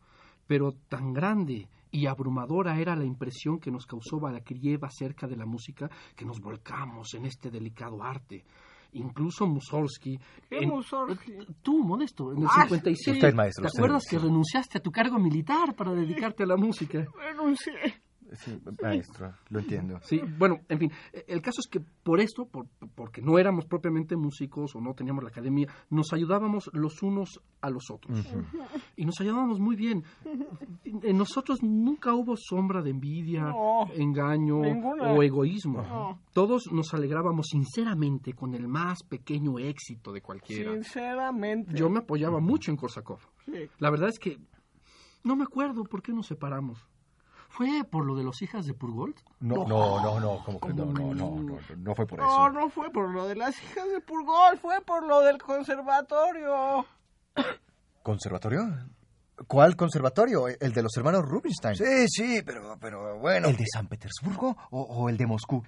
Pero 0.48 0.74
tan 0.90 1.14
grande 1.14 1.68
y 1.92 2.06
abrumadora 2.08 2.78
era 2.80 2.96
la 2.96 3.06
impresión 3.06 3.60
que 3.60 3.72
nos 3.72 3.86
causó 3.86 4.20
Balakriev 4.20 4.84
acerca 4.86 5.28
de 5.28 5.36
la 5.38 5.46
música 5.46 5.90
que 6.16 6.26
nos 6.26 6.40
volcamos 6.40 7.14
en 7.14 7.26
este 7.26 7.50
delicado 7.50 8.04
arte. 8.04 8.44
Incluso 8.94 9.46
Mussorgsky... 9.48 10.18
¿Qué 10.50 10.58
en- 10.60 10.70
Mussorgsky? 10.70 11.34
Tú, 11.62 11.84
Modesto, 11.84 12.32
en 12.32 12.40
el 12.44 12.48
Ah, 12.50 12.64
57. 12.64 13.18
Usted, 13.20 13.34
maestro, 13.34 13.64
¿Te 13.64 13.68
usted, 13.68 13.80
acuerdas 13.80 14.04
sí. 14.04 14.10
que 14.16 14.20
renunciaste 14.22 14.78
a 14.78 14.82
tu 14.82 14.92
cargo 14.92 15.20
militar 15.20 15.76
para 15.76 15.92
dedicarte 15.94 16.44
a 16.44 16.46
la 16.48 16.56
música? 16.58 17.06
Renuncié. 17.14 17.74
Sí, 18.34 18.60
maestro, 18.82 19.34
lo 19.50 19.60
entiendo. 19.60 20.00
Sí, 20.02 20.20
bueno, 20.38 20.60
en 20.68 20.80
fin, 20.80 20.92
el 21.28 21.42
caso 21.42 21.62
es 21.62 21.68
que 21.68 21.80
por 21.80 22.20
esto, 22.20 22.46
por- 22.46 22.68
porque 22.96 23.22
no 23.22 23.38
éramos 23.38 23.66
propiamente 23.66 24.16
músicos 24.16 24.76
o 24.76 24.82
no 24.82 24.94
teníamos 24.94 25.24
la 25.24 25.30
academia, 25.30 25.68
nos 25.90 26.12
ayudábamos 26.12 26.70
los 26.74 27.02
unos 27.04 27.40
a 27.62 27.70
los 27.70 27.90
otros. 27.92 28.26
Y 28.96 29.06
nos 29.06 29.20
ayudábamos 29.22 29.60
muy 29.60 29.76
bien. 29.76 30.04
En 30.84 31.18
nosotros 31.18 31.62
nunca 31.64 32.14
hubo 32.14 32.36
sombra 32.38 32.82
de 32.82 32.90
envidia, 32.92 33.44
No, 33.44 33.88
engaño 33.94 34.60
ninguna. 34.62 35.12
o 35.14 35.22
egoísmo. 35.24 35.82
No. 35.82 36.20
Todos 36.34 36.72
nos 36.72 36.94
alegrábamos 36.94 37.48
sinceramente 37.52 38.34
con 38.34 38.54
el 38.56 38.68
más 38.68 39.04
pequeño 39.04 39.60
éxito 39.60 40.12
de 40.12 40.22
cualquiera. 40.22 40.74
Sinceramente. 40.74 41.74
Yo 41.78 41.90
me 41.90 42.00
apoyaba 42.00 42.40
mucho 42.40 42.72
en 42.72 42.78
Korsakov. 42.78 43.20
Sí. 43.46 43.70
La 43.80 43.90
verdad 43.92 44.10
es 44.10 44.20
que 44.20 44.38
no 45.24 45.36
me 45.36 45.44
acuerdo 45.44 45.84
por 45.84 46.02
qué 46.02 46.12
nos 46.14 46.28
separamos. 46.28 46.86
¿Fue 47.58 47.84
por 47.90 48.06
lo 48.06 48.16
de 48.16 48.24
los 48.24 48.42
hijas 48.42 48.66
de 48.66 48.74
Purgold? 48.74 49.16
No, 49.40 49.66
no, 49.68 50.02
no, 50.02 50.20
no, 50.20 50.44
como 50.44 50.60
que 50.60 50.74
no, 50.74 50.86
no, 50.86 51.14
no, 51.14 51.36
no, 51.42 51.58
no 51.78 51.96
fue 51.96 52.06
por 52.06 52.20
No, 52.20 52.26
eso. 52.26 52.50
no 52.50 52.70
fue 52.70 52.92
por 52.92 53.10
lo 53.14 53.28
de 53.28 53.36
las 53.36 53.62
hijas 53.64 53.88
de 53.90 54.02
Purgol, 54.02 54.58
fue 54.60 54.82
por 54.82 55.06
lo 55.08 55.22
del 55.22 55.42
conservatorio. 55.42 56.86
¿Conservatorio? 58.04 58.62
¿Cuál 59.48 59.76
conservatorio? 59.76 60.48
¿El 60.48 60.72
de 60.72 60.82
los 60.82 60.96
hermanos 60.98 61.24
Rubinstein? 61.26 61.76
Sí, 61.76 62.08
sí, 62.08 62.42
pero, 62.46 62.78
pero 62.80 63.20
bueno. 63.20 63.48
¿El 63.50 63.58
de 63.58 63.66
San 63.72 63.88
Petersburgo 63.88 64.56
o, 64.72 64.82
o 64.82 65.10
el 65.10 65.18
de 65.18 65.26
Moscú? 65.28 65.62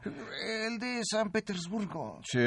El 0.45 0.79
de 0.79 1.01
San 1.03 1.31
Petersburgo. 1.31 2.19
Sí, 2.23 2.39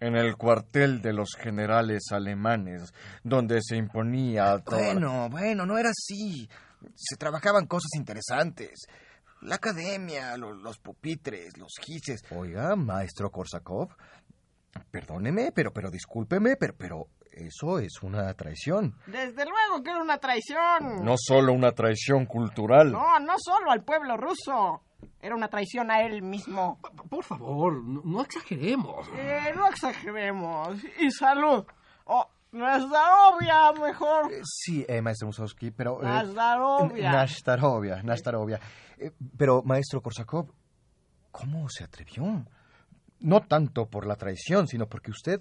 en 0.00 0.16
el 0.16 0.36
cuartel 0.36 1.02
de 1.02 1.12
los 1.12 1.30
generales 1.38 2.04
alemanes, 2.12 2.94
donde 3.22 3.60
se 3.62 3.76
imponía 3.76 4.58
toda 4.60 4.78
Bueno, 4.78 5.28
bueno, 5.28 5.66
no 5.66 5.76
era 5.76 5.90
así. 5.90 6.48
Se 6.94 7.16
trabajaban 7.16 7.66
cosas 7.66 7.90
interesantes. 7.96 8.86
La 9.40 9.56
academia, 9.56 10.36
lo- 10.36 10.52
los 10.54 10.78
pupitres, 10.78 11.56
los 11.56 11.72
gises. 11.80 12.22
Oiga, 12.30 12.74
maestro 12.76 13.30
Korsakov, 13.30 13.88
perdóneme, 14.90 15.52
pero, 15.52 15.72
pero 15.72 15.90
discúlpeme, 15.90 16.56
pero, 16.56 16.74
pero 16.76 17.06
eso 17.32 17.78
es 17.78 18.02
una 18.02 18.32
traición. 18.34 18.94
Desde 19.06 19.44
luego 19.44 19.82
que 19.82 19.90
era 19.90 20.02
una 20.02 20.18
traición. 20.18 21.04
No 21.04 21.14
solo 21.16 21.52
una 21.52 21.72
traición 21.72 22.26
cultural. 22.26 22.90
No, 22.92 23.18
no 23.20 23.34
solo 23.38 23.70
al 23.70 23.84
pueblo 23.84 24.16
ruso. 24.16 24.82
Era 25.20 25.36
una 25.36 25.48
traición 25.48 25.90
a 25.92 26.02
él 26.02 26.22
mismo. 26.22 26.80
Por 27.08 27.22
favor, 27.24 27.82
no, 27.84 28.02
no 28.04 28.22
exageremos. 28.22 29.08
Eh, 29.16 29.52
no 29.54 29.68
exageremos. 29.68 30.78
Y 30.98 31.10
salud. 31.12 31.64
Oh, 32.06 32.28
Nazdarovia, 32.52 33.72
mejor. 33.80 34.32
Eh, 34.32 34.40
Sí, 34.42 34.84
eh, 34.88 35.00
maestro 35.02 35.26
Mussorgsky, 35.26 35.70
pero... 35.70 36.00
eh, 36.02 36.04
Nazdarovia. 36.06 37.12
Nastarovia, 37.12 38.02
Nastarovia. 38.02 38.60
Eh, 38.98 39.12
pero, 39.36 39.62
maestro 39.62 40.00
Korsakov, 40.00 40.50
¿cómo 41.30 41.68
se 41.68 41.84
atrevió? 41.84 42.44
No 43.20 43.40
tanto 43.42 43.86
por 43.86 44.06
la 44.06 44.16
traición, 44.16 44.66
sino 44.68 44.86
porque 44.86 45.10
usted, 45.10 45.40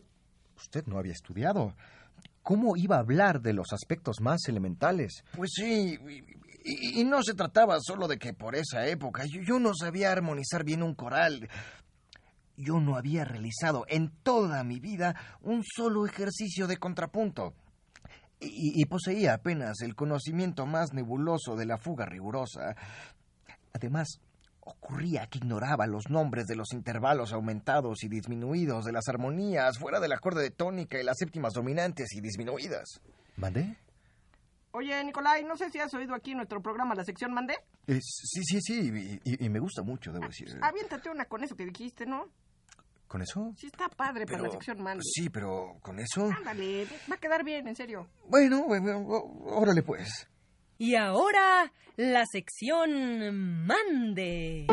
usted 0.57 0.85
no 0.87 0.97
había 0.97 1.13
estudiado. 1.13 1.73
¿Cómo 2.43 2.75
iba 2.77 2.95
a 2.95 2.99
hablar 2.99 3.41
de 3.41 3.53
los 3.53 3.73
aspectos 3.73 4.21
más 4.21 4.39
elementales? 4.47 5.23
Pues 5.35 5.51
sí, 5.53 5.97
y, 6.07 6.37
y- 6.69 7.01
y 7.01 7.03
no 7.05 7.21
se 7.23 7.33
trataba 7.33 7.77
solo 7.79 8.07
de 8.07 8.17
que 8.17 8.33
por 8.33 8.55
esa 8.55 8.87
época 8.87 9.23
yo, 9.25 9.41
yo 9.41 9.59
no 9.59 9.71
sabía 9.73 10.11
armonizar 10.11 10.63
bien 10.63 10.81
un 10.83 10.95
coral. 10.95 11.47
Yo 12.57 12.79
no 12.79 12.97
había 12.97 13.23
realizado 13.23 13.85
en 13.87 14.09
toda 14.23 14.63
mi 14.63 14.79
vida 14.79 15.15
un 15.41 15.63
solo 15.63 16.05
ejercicio 16.05 16.67
de 16.67 16.77
contrapunto. 16.77 17.53
Y, 18.39 18.81
y 18.81 18.85
poseía 18.85 19.33
apenas 19.35 19.81
el 19.81 19.95
conocimiento 19.95 20.65
más 20.65 20.91
nebuloso 20.93 21.55
de 21.55 21.65
la 21.65 21.77
fuga 21.77 22.05
rigurosa. 22.05 22.75
Además, 23.73 24.19
ocurría 24.61 25.27
que 25.27 25.37
ignoraba 25.37 25.87
los 25.87 26.09
nombres 26.09 26.45
de 26.45 26.55
los 26.55 26.73
intervalos 26.73 27.31
aumentados 27.33 28.03
y 28.03 28.09
disminuidos 28.09 28.85
de 28.85 28.91
las 28.91 29.07
armonías 29.07 29.77
fuera 29.79 29.99
del 29.99 30.11
acorde 30.11 30.41
de 30.43 30.51
tónica 30.51 30.99
y 30.99 31.03
las 31.03 31.17
séptimas 31.17 31.53
dominantes 31.53 32.13
y 32.13 32.21
disminuidas. 32.21 33.01
¿Mandé? 33.37 33.77
Oye, 34.71 35.03
Nicolai, 35.03 35.43
no 35.43 35.55
sé 35.57 35.69
si 35.71 35.79
has 35.79 35.93
oído 35.93 36.13
aquí 36.13 36.35
nuestro 36.35 36.61
programa, 36.61 36.93
la 36.95 37.03
sección 37.05 37.33
Mandé. 37.33 37.55
Eh, 37.87 37.99
sí, 38.01 38.43
sí, 38.43 38.61
sí, 38.61 39.19
y, 39.23 39.31
y- 39.31 39.45
y 39.45 39.49
me 39.49 39.59
gusta 39.59 39.81
mucho, 39.81 40.11
debo 40.11 40.27
decir. 40.27 40.49
Aviéntate 40.61 41.09
una 41.09 41.25
con 41.25 41.43
eso 41.43 41.55
que 41.55 41.65
dijiste, 41.65 42.05
¿no? 42.05 42.25
¿Con 43.07 43.21
eso? 43.21 43.53
Sí, 43.55 43.67
está 43.67 43.87
padre 43.87 44.25
para 44.25 44.43
la 44.43 44.49
sección 44.49 44.81
Mandy. 44.81 45.01
Sí, 45.03 45.29
pero 45.29 45.77
¿con 45.81 45.99
eso? 45.99 46.29
Ándale, 46.29 46.85
va 47.09 47.15
a 47.15 47.17
quedar 47.17 47.43
bien, 47.43 47.67
en 47.67 47.75
serio. 47.75 48.07
Bueno, 48.27 48.65
bueno, 48.67 49.05
órale 49.45 49.81
pues. 49.81 50.27
Y 50.77 50.95
ahora, 50.95 51.71
la 51.95 52.25
sección 52.25 53.65
Mande. 53.65 54.67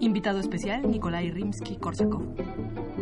Invitado 0.00 0.40
especial, 0.40 0.82
Nikolai 0.90 1.30
Rimsky-Korsakov. 1.30 2.95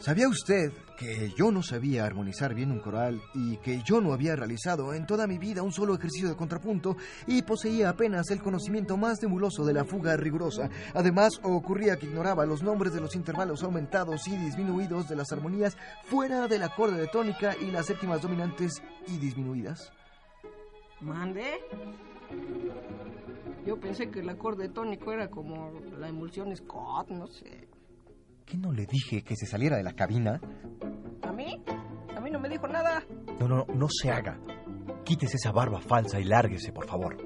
¿Sabía 0.00 0.28
usted 0.28 0.72
que 0.96 1.30
yo 1.36 1.52
no 1.52 1.62
sabía 1.62 2.06
armonizar 2.06 2.54
bien 2.54 2.72
un 2.72 2.80
coral 2.80 3.20
y 3.34 3.58
que 3.58 3.82
yo 3.82 4.00
no 4.00 4.14
había 4.14 4.34
realizado 4.34 4.94
en 4.94 5.06
toda 5.06 5.26
mi 5.26 5.36
vida 5.36 5.62
un 5.62 5.72
solo 5.72 5.94
ejercicio 5.94 6.30
de 6.30 6.36
contrapunto 6.36 6.96
y 7.26 7.42
poseía 7.42 7.90
apenas 7.90 8.30
el 8.30 8.40
conocimiento 8.40 8.96
más 8.96 9.20
nebuloso 9.22 9.62
de 9.62 9.74
la 9.74 9.84
fuga 9.84 10.16
rigurosa? 10.16 10.70
Además, 10.94 11.38
ocurría 11.42 11.98
que 11.98 12.06
ignoraba 12.06 12.46
los 12.46 12.62
nombres 12.62 12.94
de 12.94 13.02
los 13.02 13.14
intervalos 13.14 13.62
aumentados 13.62 14.26
y 14.26 14.38
disminuidos 14.38 15.06
de 15.06 15.16
las 15.16 15.32
armonías 15.32 15.76
fuera 16.04 16.48
del 16.48 16.62
acorde 16.62 16.98
de 16.98 17.08
tónica 17.08 17.54
y 17.60 17.70
las 17.70 17.84
séptimas 17.84 18.22
dominantes 18.22 18.82
y 19.06 19.18
disminuidas. 19.18 19.92
¿Mande? 21.02 21.60
Yo 23.66 23.78
pensé 23.78 24.10
que 24.10 24.20
el 24.20 24.30
acorde 24.30 24.70
tónico 24.70 25.12
era 25.12 25.28
como 25.28 25.78
la 25.98 26.08
emulsión 26.08 26.56
Scott, 26.56 27.10
no 27.10 27.26
sé. 27.26 27.68
¿Qué 28.50 28.58
no 28.58 28.72
le 28.72 28.84
dije 28.84 29.22
que 29.22 29.36
se 29.36 29.46
saliera 29.46 29.76
de 29.76 29.84
la 29.84 29.92
cabina? 29.92 30.40
¿A 31.22 31.32
mí? 31.32 31.62
A 32.16 32.20
mí 32.20 32.30
no 32.32 32.40
me 32.40 32.48
dijo 32.48 32.66
nada. 32.66 33.04
No, 33.38 33.46
no, 33.46 33.64
no 33.66 33.86
se 33.88 34.10
haga. 34.10 34.40
Quítese 35.04 35.36
esa 35.36 35.52
barba 35.52 35.80
falsa 35.80 36.18
y 36.18 36.24
lárguese, 36.24 36.72
por 36.72 36.84
favor. 36.88 37.16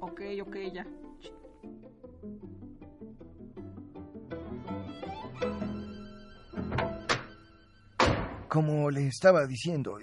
Ok, 0.00 0.20
ok, 0.42 0.56
ya. 0.70 0.86
Como 8.46 8.90
le 8.90 9.06
estaba 9.06 9.46
diciendo, 9.46 9.96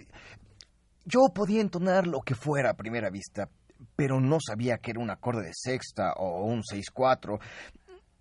yo 1.06 1.20
podía 1.36 1.62
entonar 1.62 2.08
lo 2.08 2.22
que 2.22 2.34
fuera 2.34 2.72
a 2.72 2.74
primera 2.74 3.12
vista, 3.12 3.48
pero 3.96 4.20
no 4.20 4.40
sabía 4.40 4.80
que 4.80 4.90
era 4.90 5.02
un 5.02 5.12
acorde 5.12 5.44
de 5.44 5.54
sexta 5.54 6.14
o 6.14 6.46
un 6.46 6.64
6-4. 6.64 7.40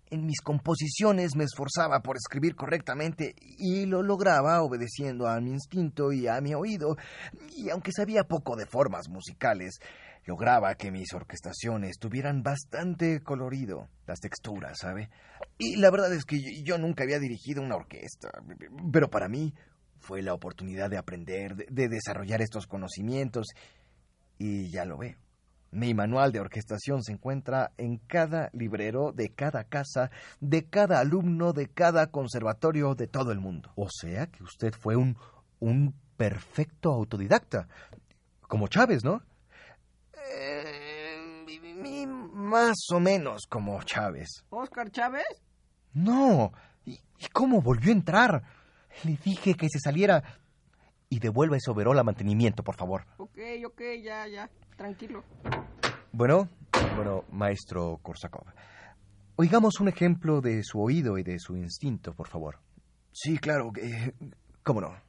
En 0.09 0.25
mis 0.25 0.39
composiciones 0.41 1.35
me 1.35 1.43
esforzaba 1.43 1.99
por 2.01 2.15
escribir 2.15 2.55
correctamente 2.55 3.35
y 3.57 3.85
lo 3.85 4.03
lograba 4.03 4.61
obedeciendo 4.61 5.27
a 5.27 5.39
mi 5.41 5.51
instinto 5.51 6.13
y 6.13 6.27
a 6.27 6.39
mi 6.39 6.53
oído, 6.53 6.95
y 7.55 7.69
aunque 7.69 7.91
sabía 7.91 8.23
poco 8.23 8.55
de 8.55 8.65
formas 8.65 9.09
musicales, 9.09 9.79
lograba 10.25 10.75
que 10.75 10.91
mis 10.91 11.13
orquestaciones 11.13 11.97
tuvieran 11.99 12.41
bastante 12.41 13.21
colorido, 13.21 13.89
las 14.05 14.19
texturas, 14.19 14.77
¿sabe? 14.79 15.09
Y 15.57 15.75
la 15.77 15.89
verdad 15.91 16.13
es 16.13 16.23
que 16.25 16.39
yo- 16.63 16.77
nunca 16.77 17.03
había 17.03 17.19
dirigido 17.19 17.61
una 17.61 17.75
orquesta, 17.75 18.29
pero 18.91 19.09
para 19.09 19.27
mí 19.27 19.53
fue 19.99 20.21
la 20.21 20.33
oportunidad 20.33 20.89
de 20.89 20.97
aprender, 20.97 21.55
de, 21.55 21.65
de 21.69 21.87
desarrollar 21.89 22.41
estos 22.41 22.65
conocimientos, 22.67 23.47
y 24.37 24.69
ya 24.71 24.85
lo 24.85 24.97
ve. 24.97 25.17
Mi 25.71 25.93
manual 25.93 26.31
de 26.31 26.39
orquestación 26.39 27.03
se 27.03 27.11
encuentra 27.11 27.71
en 27.77 27.97
cada 27.97 28.49
librero 28.53 29.11
de 29.11 29.29
cada 29.29 29.65
casa, 29.65 30.11
de 30.39 30.65
cada 30.65 30.99
alumno, 30.99 31.53
de 31.53 31.67
cada 31.67 32.07
conservatorio 32.07 32.95
de 32.95 33.07
todo 33.07 33.31
el 33.31 33.39
mundo. 33.39 33.71
O 33.75 33.89
sea 33.89 34.27
que 34.27 34.43
usted 34.43 34.73
fue 34.73 34.95
un, 34.95 35.17
un 35.59 35.93
perfecto 36.15 36.91
autodidacta. 36.93 37.67
Como 38.41 38.67
Chávez, 38.69 39.03
¿no? 39.03 39.21
Eh, 40.13 41.17
más 42.33 42.77
o 42.93 42.99
menos 42.99 43.45
como 43.49 43.81
Chávez. 43.83 44.45
¿Oscar 44.49 44.89
Chávez? 44.89 45.25
No. 45.93 46.53
¿Y, 46.85 46.93
y 46.93 47.27
cómo 47.33 47.61
volvió 47.61 47.91
a 47.91 47.95
entrar? 47.95 48.43
Le 49.03 49.17
dije 49.23 49.53
que 49.55 49.67
se 49.69 49.79
saliera. 49.79 50.23
Y 51.09 51.19
devuelva 51.19 51.57
ese 51.57 51.71
overol 51.71 51.97
a 51.99 52.03
mantenimiento, 52.03 52.63
por 52.63 52.75
favor. 52.75 53.05
Ok, 53.17 53.37
ok, 53.65 53.81
ya, 54.03 54.27
ya. 54.27 54.49
Tranquilo. 54.77 55.23
Bueno, 56.11 56.49
bueno, 56.95 57.23
maestro 57.31 57.99
Korsakov. 58.01 58.45
Oigamos 59.35 59.79
un 59.79 59.87
ejemplo 59.87 60.41
de 60.41 60.63
su 60.63 60.81
oído 60.81 61.17
y 61.17 61.23
de 61.23 61.39
su 61.39 61.55
instinto, 61.55 62.13
por 62.13 62.27
favor. 62.27 62.59
Sí, 63.11 63.37
claro, 63.37 63.71
que 63.73 64.13
cómo 64.63 64.81
no. 64.81 65.06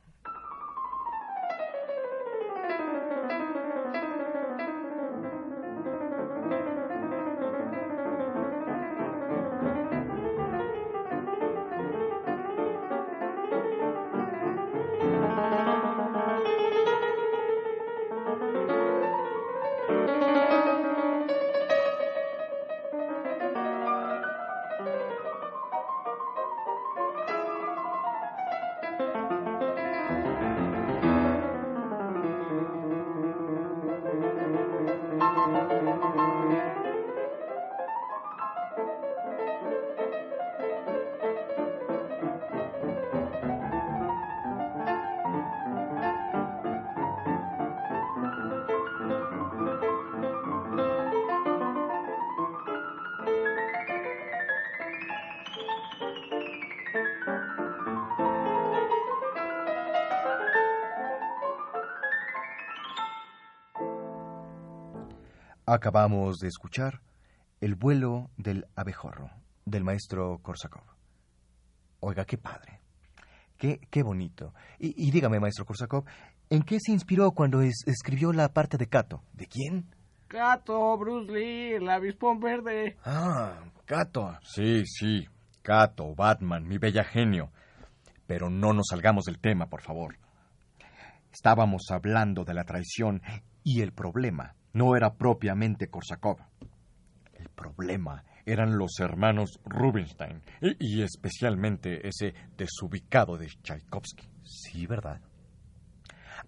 Acabamos 65.71 66.39
de 66.39 66.49
escuchar 66.49 67.01
El 67.61 67.75
vuelo 67.75 68.31
del 68.39 68.67
abejorro, 68.75 69.31
del 69.67 69.85
maestro 69.85 70.39
Korsakov. 70.41 70.85
Oiga, 72.01 72.25
qué 72.25 72.39
padre. 72.39 72.81
Qué, 73.59 73.79
qué 73.91 74.03
bonito. 74.03 74.55
Y, 74.79 74.95
y 75.09 75.11
dígame, 75.11 75.41
maestro 75.41 75.67
Korsakov, 75.67 76.05
¿en 76.49 76.63
qué 76.63 76.79
se 76.81 76.93
inspiró 76.93 77.33
cuando 77.33 77.61
es- 77.61 77.83
escribió 77.87 78.33
la 78.33 78.49
parte 78.55 78.79
de 78.79 78.87
Cato? 78.89 79.23
¿De 79.35 79.47
quién? 79.47 79.85
Cato, 80.29 80.97
Bruce 80.97 81.31
Lee, 81.33 81.73
el 81.75 81.89
avispón 81.91 82.41
verde. 82.41 82.97
Ah, 83.05 83.61
Cato. 83.85 84.39
Sí, 84.43 84.85
sí. 84.87 85.27
Cato, 85.63 86.15
Batman, 86.15 86.67
mi 86.67 86.79
bella 86.79 87.05
genio. 87.05 87.51
Pero 88.27 88.49
no 88.49 88.73
nos 88.73 88.87
salgamos 88.89 89.25
del 89.25 89.39
tema, 89.39 89.67
por 89.67 89.83
favor. 89.83 90.17
Estábamos 91.33 91.83
hablando 91.91 92.45
de 92.45 92.55
la 92.55 92.65
traición 92.65 93.21
y 93.65 93.83
el 93.83 93.93
problema 93.93 94.55
no 94.79 94.95
era 94.95 95.13
propiamente 95.13 95.89
Korsakov. 95.89 96.39
El 97.35 97.49
problema 97.49 98.25
eran 98.47 98.79
los 98.79 99.01
hermanos 99.01 99.59
Rubinstein 99.65 100.41
y, 100.79 101.03
especialmente 101.03 102.07
ese 102.07 102.33
desubicado 102.57 103.37
de 103.37 103.49
Tchaikovsky. 103.49 104.29
Sí, 104.45 104.87
¿verdad? 104.87 105.21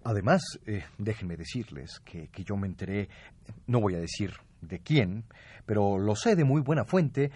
Además, 0.05 0.41
eh, 0.65 0.85
déjenme 0.97 1.35
decirles 1.35 1.99
que, 1.99 2.29
que 2.29 2.43
yo 2.45 2.55
me 2.55 2.67
enteré, 2.67 3.09
no 3.67 3.81
voy 3.81 3.95
a 3.95 3.99
decir 3.99 4.31
de 4.61 4.79
quién, 4.79 5.25
pero 5.65 5.99
lo 5.99 6.15
sé 6.15 6.37
de 6.37 6.45
muy 6.45 6.61
buena 6.61 6.85
fuente, 6.85 7.31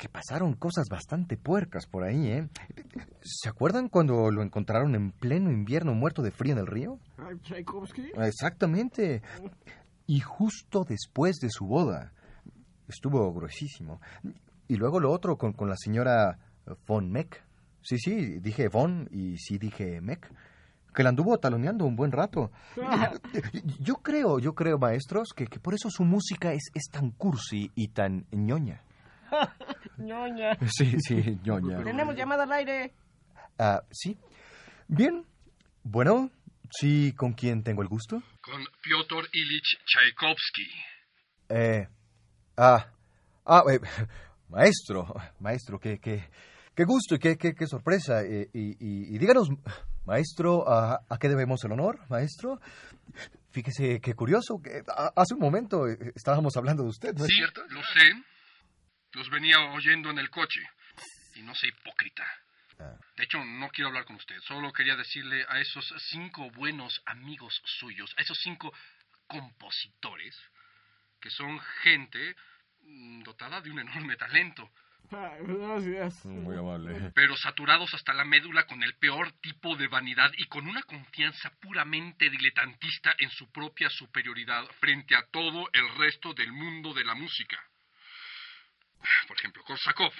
que 0.00 0.08
pasaron 0.08 0.54
cosas 0.54 0.88
bastante 0.88 1.36
puercas 1.36 1.84
por 1.84 2.04
ahí, 2.04 2.26
¿eh? 2.28 2.48
¿Se 3.20 3.50
acuerdan 3.50 3.90
cuando 3.90 4.30
lo 4.30 4.42
encontraron 4.42 4.94
en 4.94 5.12
pleno 5.12 5.50
invierno 5.50 5.92
muerto 5.92 6.22
de 6.22 6.30
frío 6.30 6.54
en 6.54 6.58
el 6.58 6.66
río? 6.66 6.98
Tchaikovsky. 7.42 8.12
Exactamente. 8.16 9.20
Y 10.06 10.20
justo 10.20 10.86
después 10.88 11.36
de 11.40 11.50
su 11.50 11.66
boda. 11.66 12.14
Estuvo 12.88 13.30
gruesísimo. 13.34 14.00
Y 14.68 14.76
luego 14.76 15.00
lo 15.00 15.12
otro 15.12 15.36
con, 15.36 15.52
con 15.52 15.68
la 15.68 15.76
señora 15.76 16.38
von 16.86 17.10
Meck. 17.10 17.44
Sí, 17.82 17.98
sí, 17.98 18.38
dije 18.40 18.68
von 18.68 19.06
y 19.12 19.36
sí 19.36 19.58
dije 19.58 20.00
Meck. 20.00 20.32
Que 20.94 21.02
la 21.02 21.10
anduvo 21.10 21.38
taloneando 21.38 21.84
un 21.84 21.94
buen 21.94 22.10
rato. 22.10 22.50
Yo 23.80 23.96
creo, 23.96 24.38
yo 24.38 24.54
creo, 24.54 24.78
maestros, 24.78 25.34
que, 25.36 25.46
que 25.46 25.60
por 25.60 25.74
eso 25.74 25.90
su 25.90 26.04
música 26.04 26.54
es, 26.54 26.70
es 26.74 26.84
tan 26.90 27.10
cursi 27.10 27.70
y 27.74 27.88
tan 27.88 28.24
ñoña. 28.32 28.82
Ñoña. 29.98 30.56
Sí, 30.68 30.96
sí, 31.00 31.38
ñoña. 31.44 31.82
Tenemos 31.84 32.14
llamada 32.16 32.44
al 32.44 32.52
aire. 32.52 32.94
Ah, 33.58 33.82
sí. 33.90 34.18
Bien. 34.88 35.24
Bueno, 35.82 36.30
Sí, 36.72 37.12
¿con 37.16 37.32
quién 37.32 37.64
tengo 37.64 37.82
el 37.82 37.88
gusto? 37.88 38.22
Con 38.40 38.64
Piotr 38.80 39.28
Ilich 39.32 39.76
Tchaikovsky. 39.84 40.70
Eh, 41.48 41.88
ah, 42.56 42.86
ah, 43.44 43.64
eh, 43.72 43.80
maestro, 44.48 45.12
maestro, 45.40 45.80
qué, 45.80 45.98
qué, 45.98 46.30
qué 46.76 46.84
gusto 46.84 47.16
y 47.16 47.18
qué, 47.18 47.36
qué, 47.36 47.54
qué 47.56 47.66
sorpresa. 47.66 48.22
Eh, 48.22 48.48
y, 48.54 48.70
y- 48.78 49.14
y 49.14 49.18
díganos, 49.18 49.48
maestro, 50.04 50.68
¿a, 50.72 51.00
a 51.08 51.18
qué 51.18 51.28
debemos 51.28 51.64
el 51.64 51.72
honor, 51.72 51.98
maestro? 52.08 52.60
Fíjese 53.50 54.00
qué 54.00 54.14
curioso, 54.14 54.60
que 54.62 54.82
hace 55.16 55.34
un 55.34 55.40
momento 55.40 55.88
eh, 55.88 56.12
estábamos 56.14 56.56
hablando 56.56 56.84
de 56.84 56.90
usted, 56.90 57.14
¿no 57.14 57.24
es 57.24 57.30
Sí, 57.30 57.36
cierto? 57.36 57.62
lo 57.70 57.82
sé. 57.82 58.12
Los 59.12 59.30
venía 59.30 59.60
oyendo 59.72 60.10
en 60.10 60.18
el 60.18 60.30
coche. 60.30 60.60
Y 61.34 61.42
no 61.42 61.54
sé 61.54 61.68
hipócrita. 61.68 62.26
Ah. 62.78 62.96
De 63.16 63.24
hecho, 63.24 63.44
no 63.44 63.68
quiero 63.70 63.88
hablar 63.88 64.04
con 64.04 64.16
usted. 64.16 64.40
Solo 64.42 64.72
quería 64.72 64.96
decirle 64.96 65.44
a 65.48 65.60
esos 65.60 65.92
cinco 66.10 66.50
buenos 66.50 67.02
amigos 67.06 67.60
suyos, 67.64 68.14
a 68.16 68.22
esos 68.22 68.38
cinco 68.38 68.72
compositores, 69.26 70.36
que 71.20 71.30
son 71.30 71.60
gente 71.82 72.36
mm, 72.82 73.22
dotada 73.22 73.60
de 73.60 73.70
un 73.70 73.78
enorme 73.78 74.16
talento, 74.16 74.70
gracias. 75.10 76.24
Muy 76.24 76.56
amable. 76.56 77.10
pero 77.14 77.36
saturados 77.36 77.92
hasta 77.94 78.12
la 78.14 78.24
médula 78.24 78.66
con 78.66 78.82
el 78.82 78.94
peor 78.94 79.32
tipo 79.40 79.76
de 79.76 79.88
vanidad 79.88 80.30
y 80.36 80.46
con 80.46 80.68
una 80.68 80.82
confianza 80.82 81.50
puramente 81.60 82.30
diletantista 82.30 83.14
en 83.18 83.30
su 83.30 83.50
propia 83.50 83.90
superioridad 83.90 84.64
frente 84.78 85.16
a 85.16 85.26
todo 85.30 85.68
el 85.72 85.88
resto 85.96 86.32
del 86.34 86.52
mundo 86.52 86.94
de 86.94 87.04
la 87.04 87.14
música. 87.14 87.58
Por 89.26 89.36
ejemplo, 89.38 89.62
Korsakov. 89.64 90.12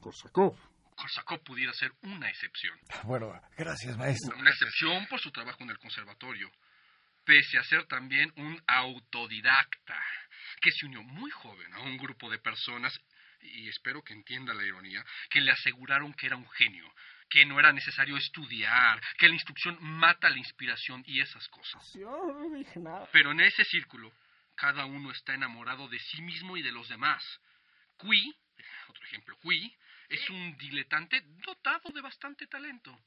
Korsakov. 0.00 0.56
Korsakov 0.96 1.42
pudiera 1.42 1.72
ser 1.72 1.92
una 2.02 2.28
excepción. 2.28 2.78
Bueno, 3.04 3.32
gracias, 3.56 3.96
maestro. 3.96 4.36
Una 4.36 4.50
excepción 4.50 5.06
por 5.06 5.20
su 5.20 5.30
trabajo 5.30 5.62
en 5.62 5.70
el 5.70 5.78
conservatorio, 5.78 6.50
pese 7.24 7.58
a 7.58 7.64
ser 7.64 7.86
también 7.86 8.32
un 8.36 8.60
autodidacta, 8.66 10.02
que 10.60 10.70
se 10.72 10.86
unió 10.86 11.02
muy 11.02 11.30
joven 11.30 11.72
a 11.74 11.80
un 11.80 11.96
grupo 11.96 12.30
de 12.30 12.38
personas, 12.38 12.92
y 13.40 13.68
espero 13.68 14.02
que 14.02 14.12
entienda 14.12 14.52
la 14.52 14.64
ironía, 14.64 15.02
que 15.30 15.40
le 15.40 15.50
aseguraron 15.50 16.12
que 16.12 16.26
era 16.26 16.36
un 16.36 16.48
genio, 16.50 16.92
que 17.30 17.46
no 17.46 17.58
era 17.58 17.72
necesario 17.72 18.16
estudiar, 18.16 19.00
que 19.16 19.28
la 19.28 19.34
instrucción 19.34 19.78
mata 19.80 20.28
la 20.28 20.38
inspiración 20.38 21.02
y 21.06 21.20
esas 21.20 21.46
cosas. 21.48 21.82
Yo 21.94 22.10
no 22.10 22.56
dije 22.56 22.78
nada. 22.80 23.08
Pero 23.12 23.30
en 23.30 23.40
ese 23.40 23.64
círculo, 23.64 24.12
cada 24.56 24.84
uno 24.84 25.10
está 25.12 25.34
enamorado 25.34 25.88
de 25.88 25.98
sí 25.98 26.20
mismo 26.22 26.56
y 26.56 26.62
de 26.62 26.72
los 26.72 26.88
demás. 26.88 27.22
Cui, 28.00 28.34
otro 28.88 29.04
ejemplo, 29.04 29.36
Cui, 29.42 29.76
es 30.08 30.30
un 30.30 30.56
diletante 30.58 31.22
dotado 31.46 31.90
de 31.90 32.00
bastante 32.00 32.46
talento. 32.46 32.98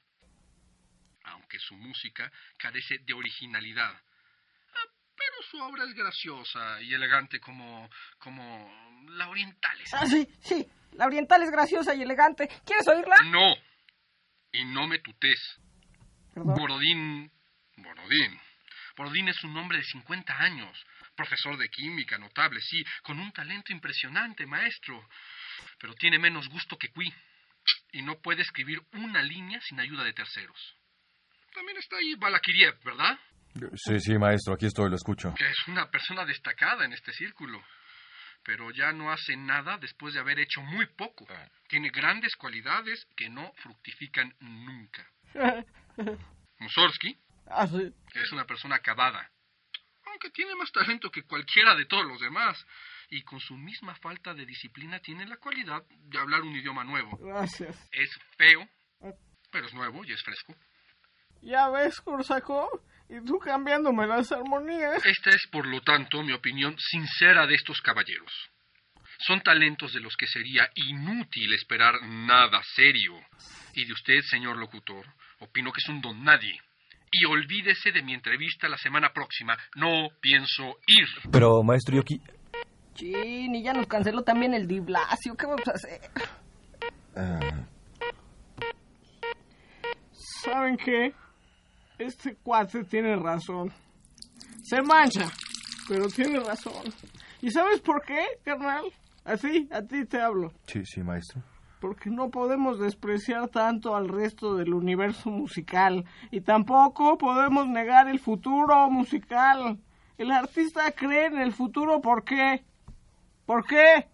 Aunque 1.26 1.60
su 1.60 1.76
música 1.76 2.32
carece 2.58 3.00
de 3.00 3.14
originalidad. 3.14 3.94
Ah, 4.76 4.88
Pero 5.16 5.42
su 5.50 5.58
obra 5.62 5.86
es 5.86 5.94
graciosa 5.94 6.82
y 6.82 6.94
elegante 6.94 7.40
como. 7.40 7.90
como. 8.20 9.04
la 9.10 9.30
oriental. 9.30 9.82
es. 9.82 9.94
Ah, 9.94 10.06
sí, 10.06 10.28
sí. 10.42 10.68
La 10.94 11.06
oriental 11.08 11.42
es 11.44 11.52
graciosa 11.52 11.96
y 11.96 12.02
elegante. 12.02 12.48
¿Quieres 12.66 12.88
oírla? 12.88 13.16
No. 13.26 13.56
Y 14.52 14.66
no 14.66 14.86
me 14.88 15.00
tutés. 15.00 15.60
Perdón. 16.34 16.56
Borodín. 16.56 17.32
Borodín. 17.78 18.40
Borodín 18.96 19.28
es 19.30 19.44
un 19.44 19.58
hombre 19.58 19.80
de 19.80 19.84
50 19.86 20.38
años. 20.38 20.86
Profesor 21.16 21.58
de 21.58 21.70
química, 21.70 22.18
notable, 22.18 22.60
sí. 22.62 22.84
Con 23.04 23.20
un 23.20 23.32
talento 23.32 23.72
impresionante, 23.72 24.46
maestro. 24.46 25.08
Pero 25.80 25.94
tiene 25.96 26.18
menos 26.20 26.48
gusto 26.50 26.78
que 26.78 26.90
Cui. 26.90 27.14
Y 27.92 28.02
no 28.02 28.20
puede 28.20 28.42
escribir 28.42 28.80
una 28.94 29.22
línea 29.22 29.60
sin 29.62 29.80
ayuda 29.80 30.04
de 30.04 30.14
terceros. 30.14 30.76
También 31.54 31.78
está 31.78 31.96
ahí 31.98 32.16
Balakiriev, 32.16 32.84
¿verdad? 32.84 33.18
Sí, 33.76 34.00
sí, 34.00 34.18
maestro, 34.18 34.56
aquí 34.56 34.66
estoy, 34.66 34.90
lo 34.90 34.96
escucho. 34.96 35.34
Que 35.36 35.48
es 35.48 35.68
una 35.68 35.90
persona 35.92 36.26
destacada 36.26 36.86
en 36.86 36.94
este 36.94 37.14
círculo. 37.14 37.64
Pero 38.44 38.72
ya 38.72 38.92
no 38.92 39.12
hace 39.12 39.38
nada 39.38 39.78
después 39.78 40.14
de 40.16 40.20
haber 40.20 40.40
hecho 40.40 40.62
muy 40.62 40.86
poco. 40.98 41.26
Tiene 41.70 41.90
grandes 41.90 42.36
cualidades 42.36 43.06
que 43.16 43.30
no 43.30 43.54
fructifican 43.62 44.34
nunca. 44.42 45.08
Mussorgsky 46.60 47.18
Ah, 47.48 47.68
sí. 47.68 47.94
es 48.16 48.32
una 48.32 48.46
persona 48.46 48.76
acabada, 48.78 49.30
aunque 50.24 50.36
tiene 50.36 50.56
más 50.56 50.72
talento 50.72 51.10
que 51.10 51.24
cualquiera 51.24 51.76
de 51.76 51.86
todos 51.86 52.06
los 52.06 52.20
demás, 52.20 52.66
y 53.10 53.22
con 53.24 53.40
su 53.40 53.56
misma 53.56 53.94
falta 53.96 54.34
de 54.34 54.46
disciplina 54.46 55.00
tiene 55.00 55.26
la 55.26 55.38
cualidad 55.38 55.84
de 55.90 56.18
hablar 56.18 56.42
un 56.42 56.56
idioma 56.56 56.84
nuevo. 56.84 57.18
Gracias. 57.18 57.90
Es 57.92 58.10
feo, 58.38 58.68
pero 59.52 59.68
es 59.68 59.74
nuevo 59.74 60.04
y 60.06 60.14
es 60.14 60.24
fresco. 60.24 60.56
Ya 61.42 61.70
ves, 61.70 62.00
Korsakov. 62.02 62.70
Y 63.10 63.24
tú 63.26 63.38
cambiándome 63.38 64.08
las 64.08 64.32
armonías. 64.32 65.06
Esta 65.06 65.30
es, 65.32 65.46
por 65.52 65.68
lo 65.68 65.82
tanto, 65.82 66.24
mi 66.24 66.32
opinión 66.32 66.76
sincera 66.80 67.46
de 67.46 67.56
estos 67.56 67.82
caballeros. 67.82 68.32
Son 69.20 69.42
talentos 69.42 69.94
de 69.94 70.00
los 70.00 70.16
que 70.16 70.26
sería 70.26 70.70
inútil 70.76 71.54
esperar 71.54 72.02
nada 72.02 72.62
serio. 72.76 73.14
Y 73.74 73.86
de 73.86 73.94
usted, 73.94 74.22
señor 74.22 74.58
locutor, 74.58 75.06
opino 75.40 75.72
que 75.72 75.80
es 75.84 75.90
un 75.90 76.02
don 76.02 76.24
nadie. 76.24 76.60
Y 77.16 77.26
olvídese 77.26 77.92
de 77.92 78.02
mi 78.02 78.14
entrevista 78.16 78.68
la 78.68 78.78
semana 78.78 79.14
próxima. 79.14 79.56
No 79.76 80.10
pienso 80.20 80.78
ir. 80.88 81.08
Pero, 81.32 81.62
maestro, 81.64 81.96
yo 81.96 82.02
aquí... 82.02 82.20
Chin, 82.96 83.54
y 83.56 83.64
ya 83.64 83.74
nos 83.74 83.88
canceló 83.88 84.24
también 84.24 84.54
el 84.54 84.68
Di 84.68 84.80
Blasio. 84.80 85.36
¿Qué 85.36 85.46
vamos 85.46 85.68
a 85.68 85.72
hacer? 85.72 86.02
Ah, 87.16 87.40
¿Saben 90.44 90.78
qué? 90.78 91.14
Este 92.00 92.36
cuate 92.36 92.84
tiene 92.86 93.16
razón. 93.16 93.72
Se 94.64 94.82
mancha, 94.82 95.32
pero 95.88 96.08
tiene 96.08 96.40
razón. 96.40 96.84
¿Y 97.42 97.52
sabes 97.52 97.80
por 97.82 98.04
qué, 98.04 98.26
carnal? 98.44 98.86
Así, 99.24 99.70
a 99.72 99.82
ti 99.82 100.06
te 100.06 100.20
hablo. 100.20 100.52
sí, 100.66 100.84
sí, 100.86 101.02
maestro. 101.02 101.42
Porque 101.84 102.10
no 102.10 102.30
podemos 102.30 102.80
despreciar 102.80 103.50
tanto 103.50 103.94
al 103.94 104.08
resto 104.08 104.56
del 104.56 104.74
universo 104.74 105.30
musical. 105.30 106.06
Y 106.32 106.40
tampoco 106.40 107.18
podemos 107.18 107.68
negar 107.68 108.08
el 108.08 108.20
futuro 108.20 108.90
musical. 108.90 109.78
El 110.18 110.32
artista 110.32 110.90
cree 110.92 111.26
en 111.26 111.40
el 111.40 111.52
futuro, 111.52 112.00
¿por 112.00 112.24
qué? 112.24 112.64
¿Por 113.46 113.66
qué? 113.66 114.08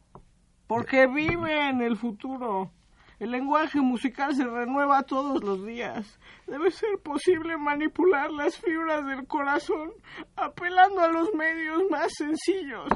Porque 0.66 1.06
vive 1.06 1.70
en 1.70 1.84
el 1.84 1.96
futuro. 1.96 2.72
El 3.20 3.30
lenguaje 3.30 3.80
musical 3.80 4.34
se 4.34 4.46
renueva 4.46 5.04
todos 5.04 5.44
los 5.44 5.64
días. 5.64 6.20
Debe 6.48 6.72
ser 6.72 6.98
posible 7.04 7.56
manipular 7.56 8.32
las 8.32 8.58
fibras 8.58 9.06
del 9.06 9.28
corazón 9.28 9.92
apelando 10.36 11.02
a 11.02 11.10
los 11.10 11.32
medios 11.36 11.84
más 11.92 12.12
sencillos. 12.18 12.90